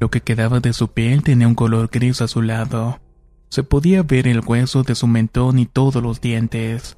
Lo 0.00 0.10
que 0.10 0.22
quedaba 0.22 0.58
de 0.58 0.72
su 0.72 0.88
piel 0.88 1.22
tenía 1.22 1.46
un 1.46 1.54
color 1.54 1.88
gris 1.88 2.20
azulado. 2.20 3.00
Se 3.48 3.62
podía 3.62 4.02
ver 4.02 4.26
el 4.26 4.40
hueso 4.40 4.82
de 4.82 4.94
su 4.94 5.06
mentón 5.06 5.58
y 5.58 5.66
todos 5.66 6.02
los 6.02 6.20
dientes. 6.20 6.96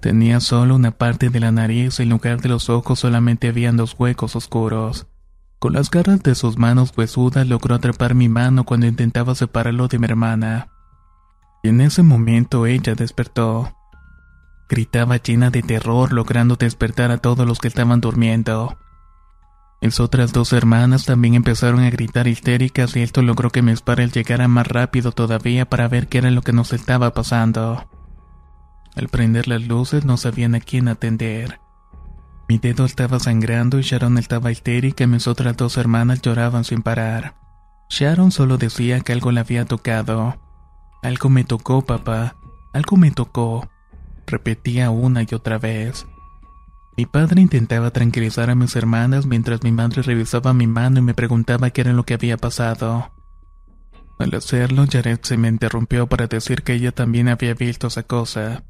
Tenía 0.00 0.40
solo 0.40 0.76
una 0.76 0.92
parte 0.92 1.28
de 1.28 1.40
la 1.40 1.50
nariz 1.50 1.98
y 1.98 2.04
en 2.04 2.10
lugar 2.10 2.40
de 2.40 2.48
los 2.48 2.70
ojos 2.70 3.00
solamente 3.00 3.48
habían 3.48 3.76
dos 3.76 3.96
huecos 3.98 4.36
oscuros. 4.36 5.08
Con 5.58 5.72
las 5.72 5.90
garras 5.90 6.22
de 6.22 6.36
sus 6.36 6.56
manos 6.56 6.92
huesudas 6.96 7.48
logró 7.48 7.74
atrapar 7.74 8.14
mi 8.14 8.28
mano 8.28 8.64
cuando 8.64 8.86
intentaba 8.86 9.34
separarlo 9.34 9.88
de 9.88 9.98
mi 9.98 10.04
hermana. 10.04 10.68
Y 11.64 11.70
en 11.70 11.80
ese 11.80 12.04
momento 12.04 12.66
ella 12.66 12.94
despertó. 12.94 13.74
Gritaba 14.68 15.16
llena 15.16 15.50
de 15.50 15.62
terror 15.62 16.12
logrando 16.12 16.54
despertar 16.54 17.10
a 17.10 17.18
todos 17.18 17.44
los 17.44 17.58
que 17.58 17.66
estaban 17.66 18.00
durmiendo. 18.00 18.78
Mis 19.80 20.00
otras 20.00 20.32
dos 20.32 20.52
hermanas 20.52 21.04
también 21.04 21.34
empezaron 21.34 21.80
a 21.80 21.90
gritar 21.90 22.26
histéricas 22.26 22.96
y 22.96 23.02
esto 23.02 23.22
logró 23.22 23.50
que 23.50 23.62
mis 23.62 23.80
padres 23.80 24.12
llegaran 24.12 24.50
más 24.50 24.66
rápido 24.66 25.12
todavía 25.12 25.68
para 25.68 25.86
ver 25.86 26.08
qué 26.08 26.18
era 26.18 26.30
lo 26.30 26.42
que 26.42 26.52
nos 26.52 26.72
estaba 26.72 27.14
pasando. 27.14 27.88
Al 28.96 29.08
prender 29.08 29.46
las 29.46 29.62
luces 29.62 30.04
no 30.04 30.16
sabían 30.16 30.56
a 30.56 30.60
quién 30.60 30.88
atender. 30.88 31.60
Mi 32.48 32.58
dedo 32.58 32.84
estaba 32.84 33.20
sangrando 33.20 33.78
y 33.78 33.82
Sharon 33.82 34.18
estaba 34.18 34.50
histérica 34.50 35.04
y 35.04 35.06
mis 35.06 35.28
otras 35.28 35.56
dos 35.56 35.76
hermanas 35.76 36.22
lloraban 36.22 36.64
sin 36.64 36.82
parar. 36.82 37.36
Sharon 37.88 38.32
solo 38.32 38.58
decía 38.58 39.00
que 39.00 39.12
algo 39.12 39.30
la 39.30 39.42
había 39.42 39.64
tocado. 39.64 40.40
Algo 41.02 41.28
me 41.28 41.44
tocó, 41.44 41.82
papá. 41.82 42.36
Algo 42.72 42.96
me 42.96 43.10
tocó. 43.12 43.68
Repetía 44.26 44.90
una 44.90 45.22
y 45.22 45.34
otra 45.34 45.58
vez. 45.58 46.06
Mi 46.98 47.06
padre 47.06 47.40
intentaba 47.40 47.90
tranquilizar 47.90 48.50
a 48.50 48.54
mis 48.54 48.76
hermanas 48.76 49.24
mientras 49.24 49.62
mi 49.62 49.72
madre 49.72 50.02
revisaba 50.02 50.52
mi 50.52 50.66
mano 50.66 50.98
y 50.98 51.02
me 51.02 51.14
preguntaba 51.14 51.70
qué 51.70 51.80
era 51.80 51.94
lo 51.94 52.04
que 52.04 52.12
había 52.12 52.36
pasado. 52.36 53.10
Al 54.18 54.34
hacerlo, 54.34 54.84
Jared 54.90 55.20
se 55.22 55.38
me 55.38 55.48
interrumpió 55.48 56.08
para 56.08 56.26
decir 56.26 56.62
que 56.62 56.74
ella 56.74 56.92
también 56.92 57.28
había 57.28 57.54
visto 57.54 57.86
esa 57.86 58.02
cosa 58.02 58.64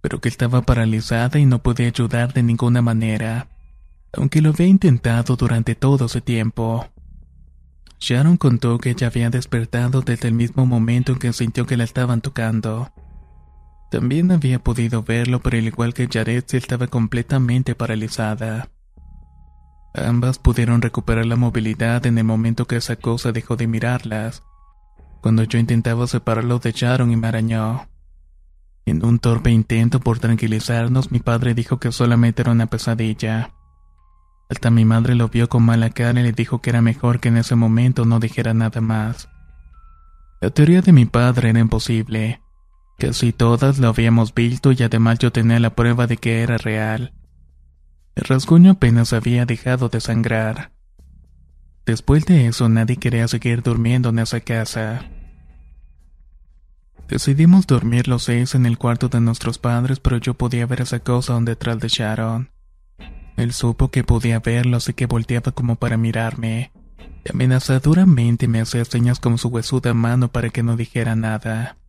pero 0.00 0.20
que 0.20 0.28
estaba 0.28 0.62
paralizada 0.62 1.38
y 1.38 1.46
no 1.46 1.62
podía 1.62 1.88
ayudar 1.88 2.32
de 2.32 2.42
ninguna 2.42 2.82
manera, 2.82 3.48
aunque 4.12 4.40
lo 4.40 4.50
había 4.50 4.66
intentado 4.66 5.36
durante 5.36 5.74
todo 5.74 6.06
ese 6.06 6.20
tiempo. 6.20 6.88
Sharon 7.98 8.38
contó 8.38 8.78
que 8.78 8.90
ella 8.90 9.08
había 9.08 9.28
despertado 9.28 10.00
desde 10.00 10.28
el 10.28 10.34
mismo 10.34 10.64
momento 10.64 11.12
en 11.12 11.18
que 11.18 11.32
sintió 11.32 11.66
que 11.66 11.76
la 11.76 11.84
estaban 11.84 12.22
tocando. 12.22 12.90
También 13.90 14.30
había 14.30 14.60
podido 14.60 15.02
verlo, 15.02 15.40
pero 15.40 15.58
al 15.58 15.66
igual 15.66 15.94
que 15.94 16.08
Jared, 16.10 16.44
estaba 16.52 16.86
completamente 16.86 17.74
paralizada. 17.74 18.70
Ambas 19.94 20.38
pudieron 20.38 20.80
recuperar 20.80 21.26
la 21.26 21.34
movilidad 21.34 22.06
en 22.06 22.16
el 22.18 22.24
momento 22.24 22.66
que 22.66 22.76
esa 22.76 22.94
cosa 22.94 23.32
dejó 23.32 23.56
de 23.56 23.66
mirarlas. 23.66 24.44
Cuando 25.20 25.42
yo 25.42 25.58
intentaba 25.58 26.06
separarlo 26.06 26.60
de 26.60 26.70
Sharon 26.70 27.10
y 27.10 27.16
me 27.16 27.26
arañó. 27.26 27.88
En 28.86 29.04
un 29.04 29.18
torpe 29.18 29.50
intento 29.50 29.98
por 29.98 30.20
tranquilizarnos, 30.20 31.10
mi 31.10 31.18
padre 31.18 31.54
dijo 31.54 31.78
que 31.78 31.90
solamente 31.90 32.42
era 32.42 32.52
una 32.52 32.66
pesadilla. 32.66 33.52
Hasta 34.48 34.70
mi 34.70 34.84
madre 34.84 35.16
lo 35.16 35.28
vio 35.28 35.48
con 35.48 35.64
mala 35.64 35.90
cara 35.90 36.20
y 36.20 36.22
le 36.22 36.32
dijo 36.32 36.60
que 36.60 36.70
era 36.70 36.80
mejor 36.80 37.18
que 37.18 37.28
en 37.28 37.36
ese 37.36 37.56
momento 37.56 38.04
no 38.04 38.20
dijera 38.20 38.54
nada 38.54 38.80
más. 38.80 39.28
La 40.40 40.50
teoría 40.50 40.80
de 40.80 40.92
mi 40.92 41.04
padre 41.06 41.50
era 41.50 41.58
imposible. 41.58 42.40
Casi 43.00 43.32
todas 43.32 43.78
lo 43.78 43.88
habíamos 43.88 44.34
visto 44.34 44.72
y 44.72 44.82
además 44.82 45.18
yo 45.18 45.32
tenía 45.32 45.58
la 45.58 45.74
prueba 45.74 46.06
de 46.06 46.18
que 46.18 46.42
era 46.42 46.58
real. 46.58 47.14
El 48.14 48.24
rasguño 48.24 48.72
apenas 48.72 49.14
había 49.14 49.46
dejado 49.46 49.88
de 49.88 50.02
sangrar. 50.02 50.72
Después 51.86 52.26
de 52.26 52.46
eso 52.46 52.68
nadie 52.68 52.98
quería 52.98 53.26
seguir 53.26 53.62
durmiendo 53.62 54.10
en 54.10 54.18
esa 54.18 54.40
casa. 54.40 55.06
Decidimos 57.08 57.66
dormir 57.66 58.06
los 58.06 58.24
seis 58.24 58.54
en 58.54 58.66
el 58.66 58.76
cuarto 58.76 59.08
de 59.08 59.22
nuestros 59.22 59.56
padres, 59.56 59.98
pero 59.98 60.18
yo 60.18 60.34
podía 60.34 60.66
ver 60.66 60.82
esa 60.82 60.98
cosa 61.00 61.32
donde 61.32 61.52
detrás 61.52 61.78
de 61.78 61.88
Sharon. 61.88 62.50
Él 63.38 63.54
supo 63.54 63.90
que 63.90 64.04
podía 64.04 64.40
verlo, 64.40 64.76
así 64.76 64.92
que 64.92 65.06
volteaba 65.06 65.52
como 65.52 65.76
para 65.76 65.96
mirarme. 65.96 66.70
Y 67.24 67.32
amenazadoramente 67.32 68.46
me 68.46 68.60
hacía 68.60 68.84
señas 68.84 69.20
con 69.20 69.38
su 69.38 69.48
huesuda 69.48 69.94
mano 69.94 70.28
para 70.28 70.50
que 70.50 70.62
no 70.62 70.76
dijera 70.76 71.16
nada. 71.16 71.79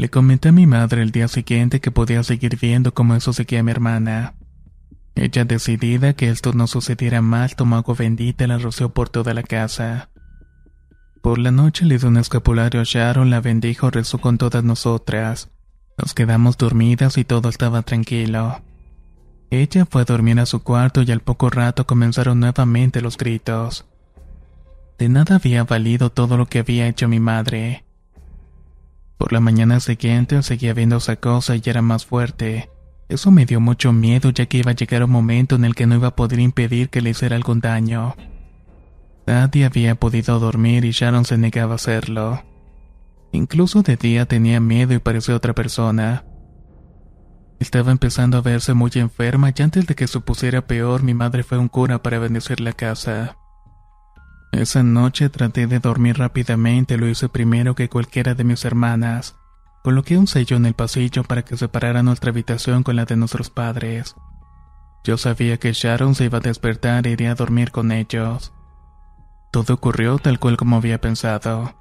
Le 0.00 0.08
comenté 0.08 0.50
a 0.50 0.52
mi 0.52 0.64
madre 0.64 1.02
el 1.02 1.10
día 1.10 1.26
siguiente 1.26 1.80
que 1.80 1.90
podía 1.90 2.22
seguir 2.22 2.56
viendo 2.56 2.94
cómo 2.94 3.16
eso 3.16 3.32
seguía 3.32 3.60
a 3.60 3.62
mi 3.64 3.72
hermana. 3.72 4.34
Ella 5.16 5.44
decidida 5.44 6.12
que 6.12 6.30
esto 6.30 6.52
no 6.52 6.68
sucediera 6.68 7.20
más 7.20 7.56
tomó 7.56 7.74
agua 7.74 7.96
bendita 7.98 8.44
y 8.44 8.46
la 8.46 8.58
roció 8.58 8.90
por 8.90 9.08
toda 9.08 9.34
la 9.34 9.42
casa. 9.42 10.10
Por 11.20 11.38
la 11.38 11.50
noche 11.50 11.84
le 11.84 11.98
dio 11.98 12.08
un 12.08 12.16
escapulario 12.16 12.80
a 12.80 12.84
Sharon, 12.84 13.28
la 13.28 13.40
bendijo, 13.40 13.90
rezó 13.90 14.18
con 14.18 14.38
todas 14.38 14.62
nosotras. 14.62 15.50
Nos 15.98 16.14
quedamos 16.14 16.56
dormidas 16.56 17.18
y 17.18 17.24
todo 17.24 17.48
estaba 17.48 17.82
tranquilo. 17.82 18.62
Ella 19.50 19.84
fue 19.84 20.02
a 20.02 20.04
dormir 20.04 20.38
a 20.38 20.46
su 20.46 20.62
cuarto 20.62 21.02
y 21.02 21.10
al 21.10 21.20
poco 21.20 21.50
rato 21.50 21.88
comenzaron 21.88 22.38
nuevamente 22.38 23.00
los 23.00 23.16
gritos. 23.16 23.84
De 24.96 25.08
nada 25.08 25.34
había 25.34 25.64
valido 25.64 26.10
todo 26.10 26.36
lo 26.36 26.46
que 26.46 26.60
había 26.60 26.86
hecho 26.86 27.08
mi 27.08 27.18
madre. 27.18 27.87
Por 29.18 29.32
la 29.32 29.40
mañana 29.40 29.80
siguiente 29.80 30.42
seguía 30.44 30.74
viendo 30.74 30.96
esa 30.96 31.16
cosa 31.16 31.56
y 31.56 31.62
era 31.64 31.82
más 31.82 32.06
fuerte. 32.06 32.70
Eso 33.08 33.32
me 33.32 33.46
dio 33.46 33.60
mucho 33.60 33.92
miedo 33.92 34.30
ya 34.30 34.46
que 34.46 34.58
iba 34.58 34.70
a 34.70 34.74
llegar 34.74 35.02
un 35.02 35.10
momento 35.10 35.56
en 35.56 35.64
el 35.64 35.74
que 35.74 35.86
no 35.86 35.96
iba 35.96 36.08
a 36.08 36.16
poder 36.16 36.38
impedir 36.38 36.88
que 36.88 37.00
le 37.00 37.10
hiciera 37.10 37.34
algún 37.34 37.60
daño. 37.60 38.14
Nadie 39.26 39.64
había 39.64 39.96
podido 39.96 40.38
dormir 40.38 40.84
y 40.84 40.92
Sharon 40.92 41.24
se 41.24 41.36
negaba 41.36 41.72
a 41.72 41.76
hacerlo. 41.76 42.44
Incluso 43.32 43.82
de 43.82 43.96
día 43.96 44.26
tenía 44.26 44.60
miedo 44.60 44.94
y 44.94 44.98
parecía 45.00 45.34
otra 45.34 45.54
persona. 45.54 46.24
Estaba 47.58 47.90
empezando 47.90 48.36
a 48.36 48.40
verse 48.40 48.72
muy 48.72 48.92
enferma 48.94 49.52
y 49.54 49.62
antes 49.62 49.86
de 49.86 49.96
que 49.96 50.06
se 50.06 50.20
pusiera 50.20 50.66
peor 50.66 51.02
mi 51.02 51.12
madre 51.12 51.42
fue 51.42 51.58
un 51.58 51.68
cura 51.68 52.02
para 52.02 52.20
bendecir 52.20 52.60
la 52.60 52.72
casa. 52.72 53.37
Esa 54.52 54.82
noche 54.82 55.28
traté 55.28 55.66
de 55.66 55.78
dormir 55.78 56.18
rápidamente, 56.18 56.96
lo 56.96 57.08
hice 57.08 57.28
primero 57.28 57.74
que 57.74 57.88
cualquiera 57.88 58.34
de 58.34 58.44
mis 58.44 58.64
hermanas. 58.64 59.36
Coloqué 59.84 60.16
un 60.16 60.26
sello 60.26 60.56
en 60.56 60.66
el 60.66 60.74
pasillo 60.74 61.22
para 61.22 61.42
que 61.44 61.56
separara 61.56 62.02
nuestra 62.02 62.30
habitación 62.30 62.82
con 62.82 62.96
la 62.96 63.04
de 63.04 63.16
nuestros 63.16 63.50
padres. 63.50 64.16
Yo 65.04 65.16
sabía 65.16 65.58
que 65.58 65.72
Sharon 65.72 66.14
se 66.14 66.24
iba 66.24 66.38
a 66.38 66.42
despertar 66.42 67.06
e 67.06 67.10
iría 67.10 67.32
a 67.32 67.34
dormir 67.34 67.70
con 67.70 67.92
ellos. 67.92 68.52
Todo 69.50 69.74
ocurrió 69.74 70.18
tal 70.18 70.38
cual 70.38 70.56
como 70.56 70.76
había 70.76 71.00
pensado. 71.00 71.74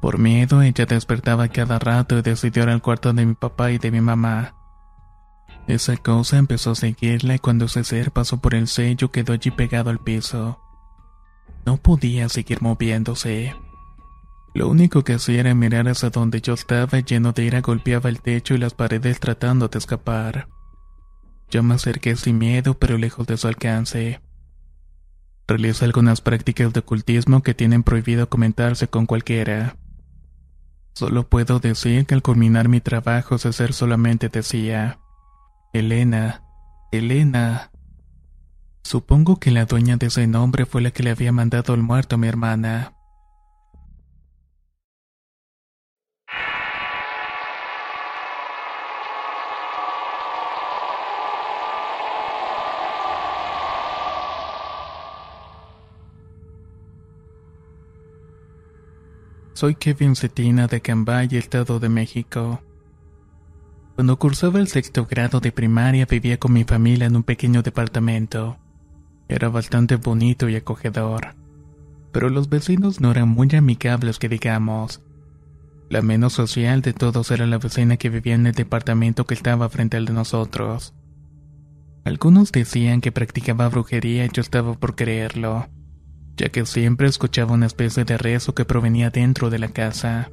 Por 0.00 0.18
miedo, 0.18 0.62
ella 0.62 0.86
despertaba 0.86 1.48
cada 1.48 1.78
rato 1.78 2.16
y 2.18 2.22
decidió 2.22 2.62
ir 2.62 2.70
al 2.70 2.80
cuarto 2.80 3.12
de 3.12 3.26
mi 3.26 3.34
papá 3.34 3.70
y 3.70 3.78
de 3.78 3.90
mi 3.90 4.00
mamá. 4.00 4.54
Esa 5.66 5.96
cosa 5.96 6.38
empezó 6.38 6.70
a 6.70 6.74
seguirla 6.74 7.34
y 7.34 7.38
cuando 7.38 7.66
ese 7.66 7.84
ser 7.84 8.12
pasó 8.12 8.40
por 8.40 8.54
el 8.54 8.66
sello 8.66 9.10
quedó 9.10 9.34
allí 9.34 9.50
pegado 9.50 9.90
al 9.90 9.98
piso. 9.98 10.58
No 11.70 11.76
podía 11.76 12.28
seguir 12.28 12.62
moviéndose. 12.62 13.54
Lo 14.56 14.66
único 14.66 15.04
que 15.04 15.14
hacía 15.14 15.38
era 15.38 15.54
mirar 15.54 15.88
hacia 15.88 16.10
donde 16.10 16.40
yo 16.40 16.54
estaba 16.54 16.98
lleno 16.98 17.30
de 17.30 17.44
ira 17.44 17.60
golpeaba 17.60 18.10
el 18.10 18.20
techo 18.20 18.54
y 18.54 18.58
las 18.58 18.74
paredes 18.74 19.20
tratando 19.20 19.68
de 19.68 19.78
escapar. 19.78 20.48
Yo 21.48 21.62
me 21.62 21.74
acerqué 21.74 22.16
sin 22.16 22.38
miedo 22.38 22.74
pero 22.74 22.98
lejos 22.98 23.24
de 23.28 23.36
su 23.36 23.46
alcance. 23.46 24.20
Realiza 25.46 25.84
algunas 25.84 26.20
prácticas 26.20 26.72
de 26.72 26.80
ocultismo 26.80 27.44
que 27.44 27.54
tienen 27.54 27.84
prohibido 27.84 28.28
comentarse 28.28 28.88
con 28.88 29.06
cualquiera. 29.06 29.76
Solo 30.94 31.28
puedo 31.28 31.60
decir 31.60 32.04
que 32.04 32.16
al 32.16 32.22
culminar 32.22 32.68
mi 32.68 32.80
trabajo 32.80 33.38
ser 33.38 33.74
solamente 33.74 34.28
decía, 34.28 34.98
Elena, 35.72 36.42
Elena. 36.90 37.69
Supongo 38.82 39.38
que 39.38 39.50
la 39.50 39.66
dueña 39.66 39.96
de 39.96 40.06
ese 40.06 40.26
nombre 40.26 40.66
fue 40.66 40.82
la 40.82 40.90
que 40.90 41.02
le 41.02 41.10
había 41.10 41.32
mandado 41.32 41.74
el 41.74 41.82
muerto 41.82 42.16
a 42.16 42.18
mi 42.18 42.28
hermana. 42.28 42.94
Soy 59.60 59.74
Kevin 59.74 60.16
Cetina 60.16 60.68
de 60.68 60.80
Cambay, 60.80 61.28
Estado 61.32 61.78
de 61.80 61.90
México. 61.90 62.62
Cuando 63.94 64.18
cursaba 64.18 64.58
el 64.58 64.68
sexto 64.68 65.04
grado 65.04 65.38
de 65.40 65.52
primaria 65.52 66.06
vivía 66.06 66.38
con 66.38 66.54
mi 66.54 66.64
familia 66.64 67.08
en 67.08 67.16
un 67.16 67.22
pequeño 67.22 67.60
departamento. 67.60 68.56
Era 69.30 69.48
bastante 69.48 69.96
bonito 69.96 70.48
y 70.48 70.56
acogedor, 70.56 71.34
pero 72.12 72.28
los 72.28 72.48
vecinos 72.48 73.00
no 73.00 73.10
eran 73.10 73.28
muy 73.28 73.48
amigables 73.54 74.18
que 74.18 74.28
digamos. 74.28 75.00
La 75.88 76.02
menos 76.02 76.34
social 76.34 76.82
de 76.82 76.92
todos 76.92 77.30
era 77.30 77.46
la 77.46 77.58
vecina 77.58 77.96
que 77.96 78.10
vivía 78.10 78.34
en 78.34 78.46
el 78.46 78.54
departamento 78.54 79.24
que 79.24 79.34
estaba 79.34 79.68
frente 79.68 79.96
al 79.96 80.04
de 80.04 80.12
nosotros. 80.12 80.94
Algunos 82.04 82.52
decían 82.52 83.00
que 83.00 83.12
practicaba 83.12 83.68
brujería 83.68 84.26
y 84.26 84.30
yo 84.32 84.42
estaba 84.42 84.74
por 84.74 84.94
creerlo 84.96 85.66
ya 86.40 86.48
que 86.48 86.64
siempre 86.64 87.06
escuchaba 87.06 87.52
una 87.52 87.66
especie 87.66 88.04
de 88.04 88.16
rezo 88.16 88.54
que 88.54 88.64
provenía 88.64 89.10
dentro 89.10 89.50
de 89.50 89.58
la 89.58 89.68
casa. 89.68 90.30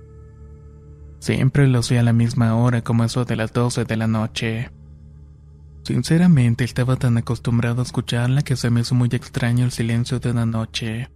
Siempre 1.20 1.68
lo 1.68 1.80
hacía 1.80 2.00
a 2.00 2.04
la 2.04 2.14
misma 2.14 2.56
hora 2.56 2.82
como 2.82 3.04
eso 3.04 3.26
de 3.26 3.36
las 3.36 3.52
12 3.52 3.84
de 3.84 3.98
la 3.98 4.08
noche. 4.08 4.70
Sinceramente 5.88 6.66
estaba 6.66 6.98
tan 6.98 7.18
acostumbrado 7.18 7.80
a 7.80 7.86
escucharla 7.86 8.42
que 8.42 8.58
se 8.58 8.70
me 8.70 8.82
hizo 8.82 8.94
muy 8.94 9.08
extraño 9.14 9.64
el 9.64 9.72
silencio 9.72 10.20
de 10.20 10.32
una 10.32 10.46
noche. 10.46 11.10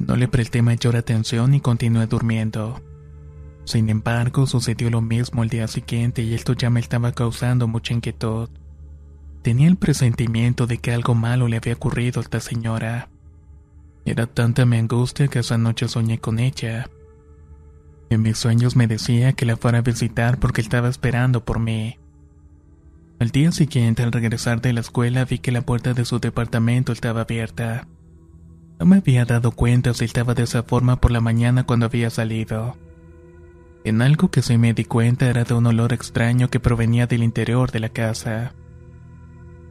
No 0.00 0.16
le 0.16 0.26
presté 0.26 0.60
mayor 0.60 0.96
atención 0.96 1.54
y 1.54 1.60
continué 1.60 2.08
durmiendo. 2.08 2.82
Sin 3.64 3.88
embargo, 3.88 4.48
sucedió 4.48 4.90
lo 4.90 5.02
mismo 5.02 5.44
el 5.44 5.50
día 5.50 5.68
siguiente 5.68 6.20
y 6.22 6.34
esto 6.34 6.54
ya 6.54 6.68
me 6.68 6.80
estaba 6.80 7.12
causando 7.12 7.68
mucha 7.68 7.94
inquietud. 7.94 8.48
Tenía 9.42 9.68
el 9.68 9.76
presentimiento 9.76 10.66
de 10.66 10.78
que 10.78 10.92
algo 10.92 11.14
malo 11.14 11.46
le 11.46 11.58
había 11.58 11.74
ocurrido 11.74 12.18
a 12.18 12.24
esta 12.24 12.40
señora. 12.40 13.08
Era 14.04 14.26
tanta 14.26 14.66
mi 14.66 14.78
angustia 14.78 15.28
que 15.28 15.38
esa 15.38 15.58
noche 15.58 15.86
soñé 15.86 16.18
con 16.18 16.40
ella. 16.40 16.90
En 18.08 18.22
mis 18.22 18.36
sueños 18.36 18.74
me 18.74 18.88
decía 18.88 19.32
que 19.34 19.46
la 19.46 19.56
fuera 19.56 19.78
a 19.78 19.82
visitar 19.82 20.40
porque 20.40 20.60
estaba 20.60 20.88
esperando 20.88 21.44
por 21.44 21.60
mí. 21.60 21.99
Al 23.20 23.32
día 23.32 23.52
siguiente, 23.52 24.02
al 24.02 24.12
regresar 24.12 24.62
de 24.62 24.72
la 24.72 24.80
escuela, 24.80 25.26
vi 25.26 25.40
que 25.40 25.52
la 25.52 25.60
puerta 25.60 25.92
de 25.92 26.06
su 26.06 26.20
departamento 26.20 26.90
estaba 26.90 27.20
abierta. 27.20 27.86
No 28.78 28.86
me 28.86 28.96
había 28.96 29.26
dado 29.26 29.50
cuenta 29.50 29.92
si 29.92 30.06
estaba 30.06 30.32
de 30.32 30.44
esa 30.44 30.62
forma 30.62 31.02
por 31.02 31.10
la 31.10 31.20
mañana 31.20 31.64
cuando 31.64 31.84
había 31.84 32.08
salido. 32.08 32.78
En 33.84 34.00
algo 34.00 34.30
que 34.30 34.40
sí 34.40 34.56
me 34.56 34.72
di 34.72 34.86
cuenta 34.86 35.28
era 35.28 35.44
de 35.44 35.52
un 35.52 35.66
olor 35.66 35.92
extraño 35.92 36.48
que 36.48 36.60
provenía 36.60 37.06
del 37.06 37.22
interior 37.22 37.70
de 37.70 37.80
la 37.80 37.90
casa. 37.90 38.54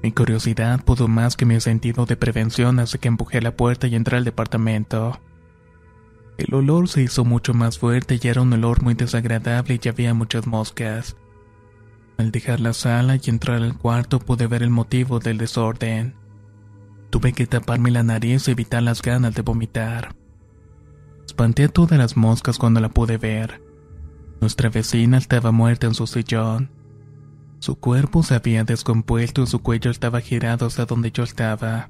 Mi 0.03 0.11
curiosidad 0.11 0.83
pudo 0.85 1.07
más 1.07 1.35
que 1.35 1.47
mi 1.47 1.59
sentido 1.59 2.05
de 2.05 2.17
prevención 2.17 2.77
así 2.77 2.99
que 2.99 3.07
empujé 3.07 3.41
la 3.41 3.55
puerta 3.55 3.87
y 3.87 3.95
entré 3.95 4.17
al 4.17 4.25
departamento. 4.25 5.19
El 6.37 6.53
olor 6.53 6.87
se 6.87 7.01
hizo 7.01 7.25
mucho 7.25 7.55
más 7.55 7.79
fuerte 7.79 8.19
y 8.21 8.27
era 8.27 8.43
un 8.43 8.53
olor 8.53 8.83
muy 8.83 8.93
desagradable 8.93 9.79
y 9.83 9.89
había 9.89 10.13
muchas 10.13 10.45
moscas. 10.45 11.15
Al 12.19 12.31
dejar 12.31 12.59
la 12.59 12.73
sala 12.73 13.15
y 13.15 13.29
entrar 13.29 13.63
al 13.63 13.77
cuarto 13.77 14.19
pude 14.19 14.45
ver 14.45 14.61
el 14.61 14.69
motivo 14.69 15.19
del 15.19 15.37
desorden. 15.37 16.15
Tuve 17.09 17.31
que 17.31 17.47
taparme 17.47 17.91
la 17.91 18.03
nariz 18.03 18.45
y 18.49 18.51
evitar 18.51 18.83
las 18.83 19.01
ganas 19.01 19.33
de 19.35 19.41
vomitar. 19.41 20.17
Espanté 21.25 21.63
a 21.63 21.69
todas 21.69 21.97
las 21.97 22.17
moscas 22.17 22.57
cuando 22.57 22.81
la 22.81 22.89
pude 22.89 23.17
ver. 23.17 23.63
Nuestra 24.41 24.67
vecina 24.69 25.17
estaba 25.17 25.53
muerta 25.53 25.87
en 25.87 25.93
su 25.93 26.07
sillón. 26.07 26.69
Su 27.59 27.79
cuerpo 27.79 28.21
se 28.21 28.35
había 28.35 28.65
descompuesto 28.65 29.43
y 29.43 29.47
su 29.47 29.59
cuello 29.59 29.89
estaba 29.89 30.19
girado 30.19 30.65
hasta 30.65 30.85
donde 30.85 31.11
yo 31.11 31.23
estaba. 31.23 31.89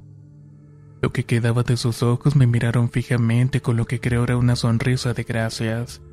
Lo 1.01 1.11
que 1.11 1.25
quedaba 1.25 1.63
de 1.63 1.75
sus 1.75 2.03
ojos 2.03 2.36
me 2.36 2.45
miraron 2.45 2.91
fijamente 2.91 3.63
con 3.63 3.77
lo 3.77 3.88
que 3.88 3.99
creo 3.99 4.25
era 4.25 4.38
una 4.38 4.55
sonrisa 4.55 5.15
de 5.15 5.23
gracias. 5.23 6.03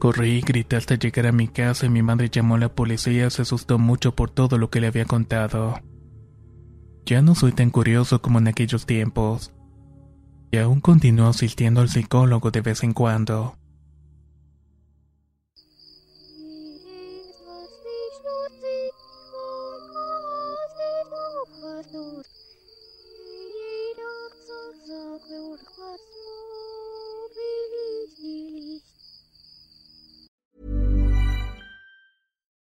Corrí 0.00 0.38
y 0.38 0.40
grité 0.40 0.76
hasta 0.76 0.94
llegar 0.94 1.26
a 1.26 1.32
mi 1.32 1.46
casa 1.46 1.84
y 1.84 1.90
mi 1.90 2.02
madre 2.02 2.30
llamó 2.30 2.54
a 2.54 2.58
la 2.58 2.74
policía 2.74 3.26
y 3.26 3.30
se 3.30 3.42
asustó 3.42 3.78
mucho 3.78 4.16
por 4.16 4.30
todo 4.30 4.56
lo 4.56 4.70
que 4.70 4.80
le 4.80 4.86
había 4.86 5.04
contado. 5.04 5.78
Ya 7.04 7.20
no 7.20 7.34
soy 7.34 7.52
tan 7.52 7.68
curioso 7.68 8.22
como 8.22 8.38
en 8.38 8.48
aquellos 8.48 8.86
tiempos. 8.86 9.52
Y 10.50 10.56
aún 10.56 10.80
continúo 10.80 11.28
asistiendo 11.28 11.82
al 11.82 11.90
psicólogo 11.90 12.50
de 12.50 12.62
vez 12.62 12.82
en 12.82 12.94
cuando. 12.94 13.59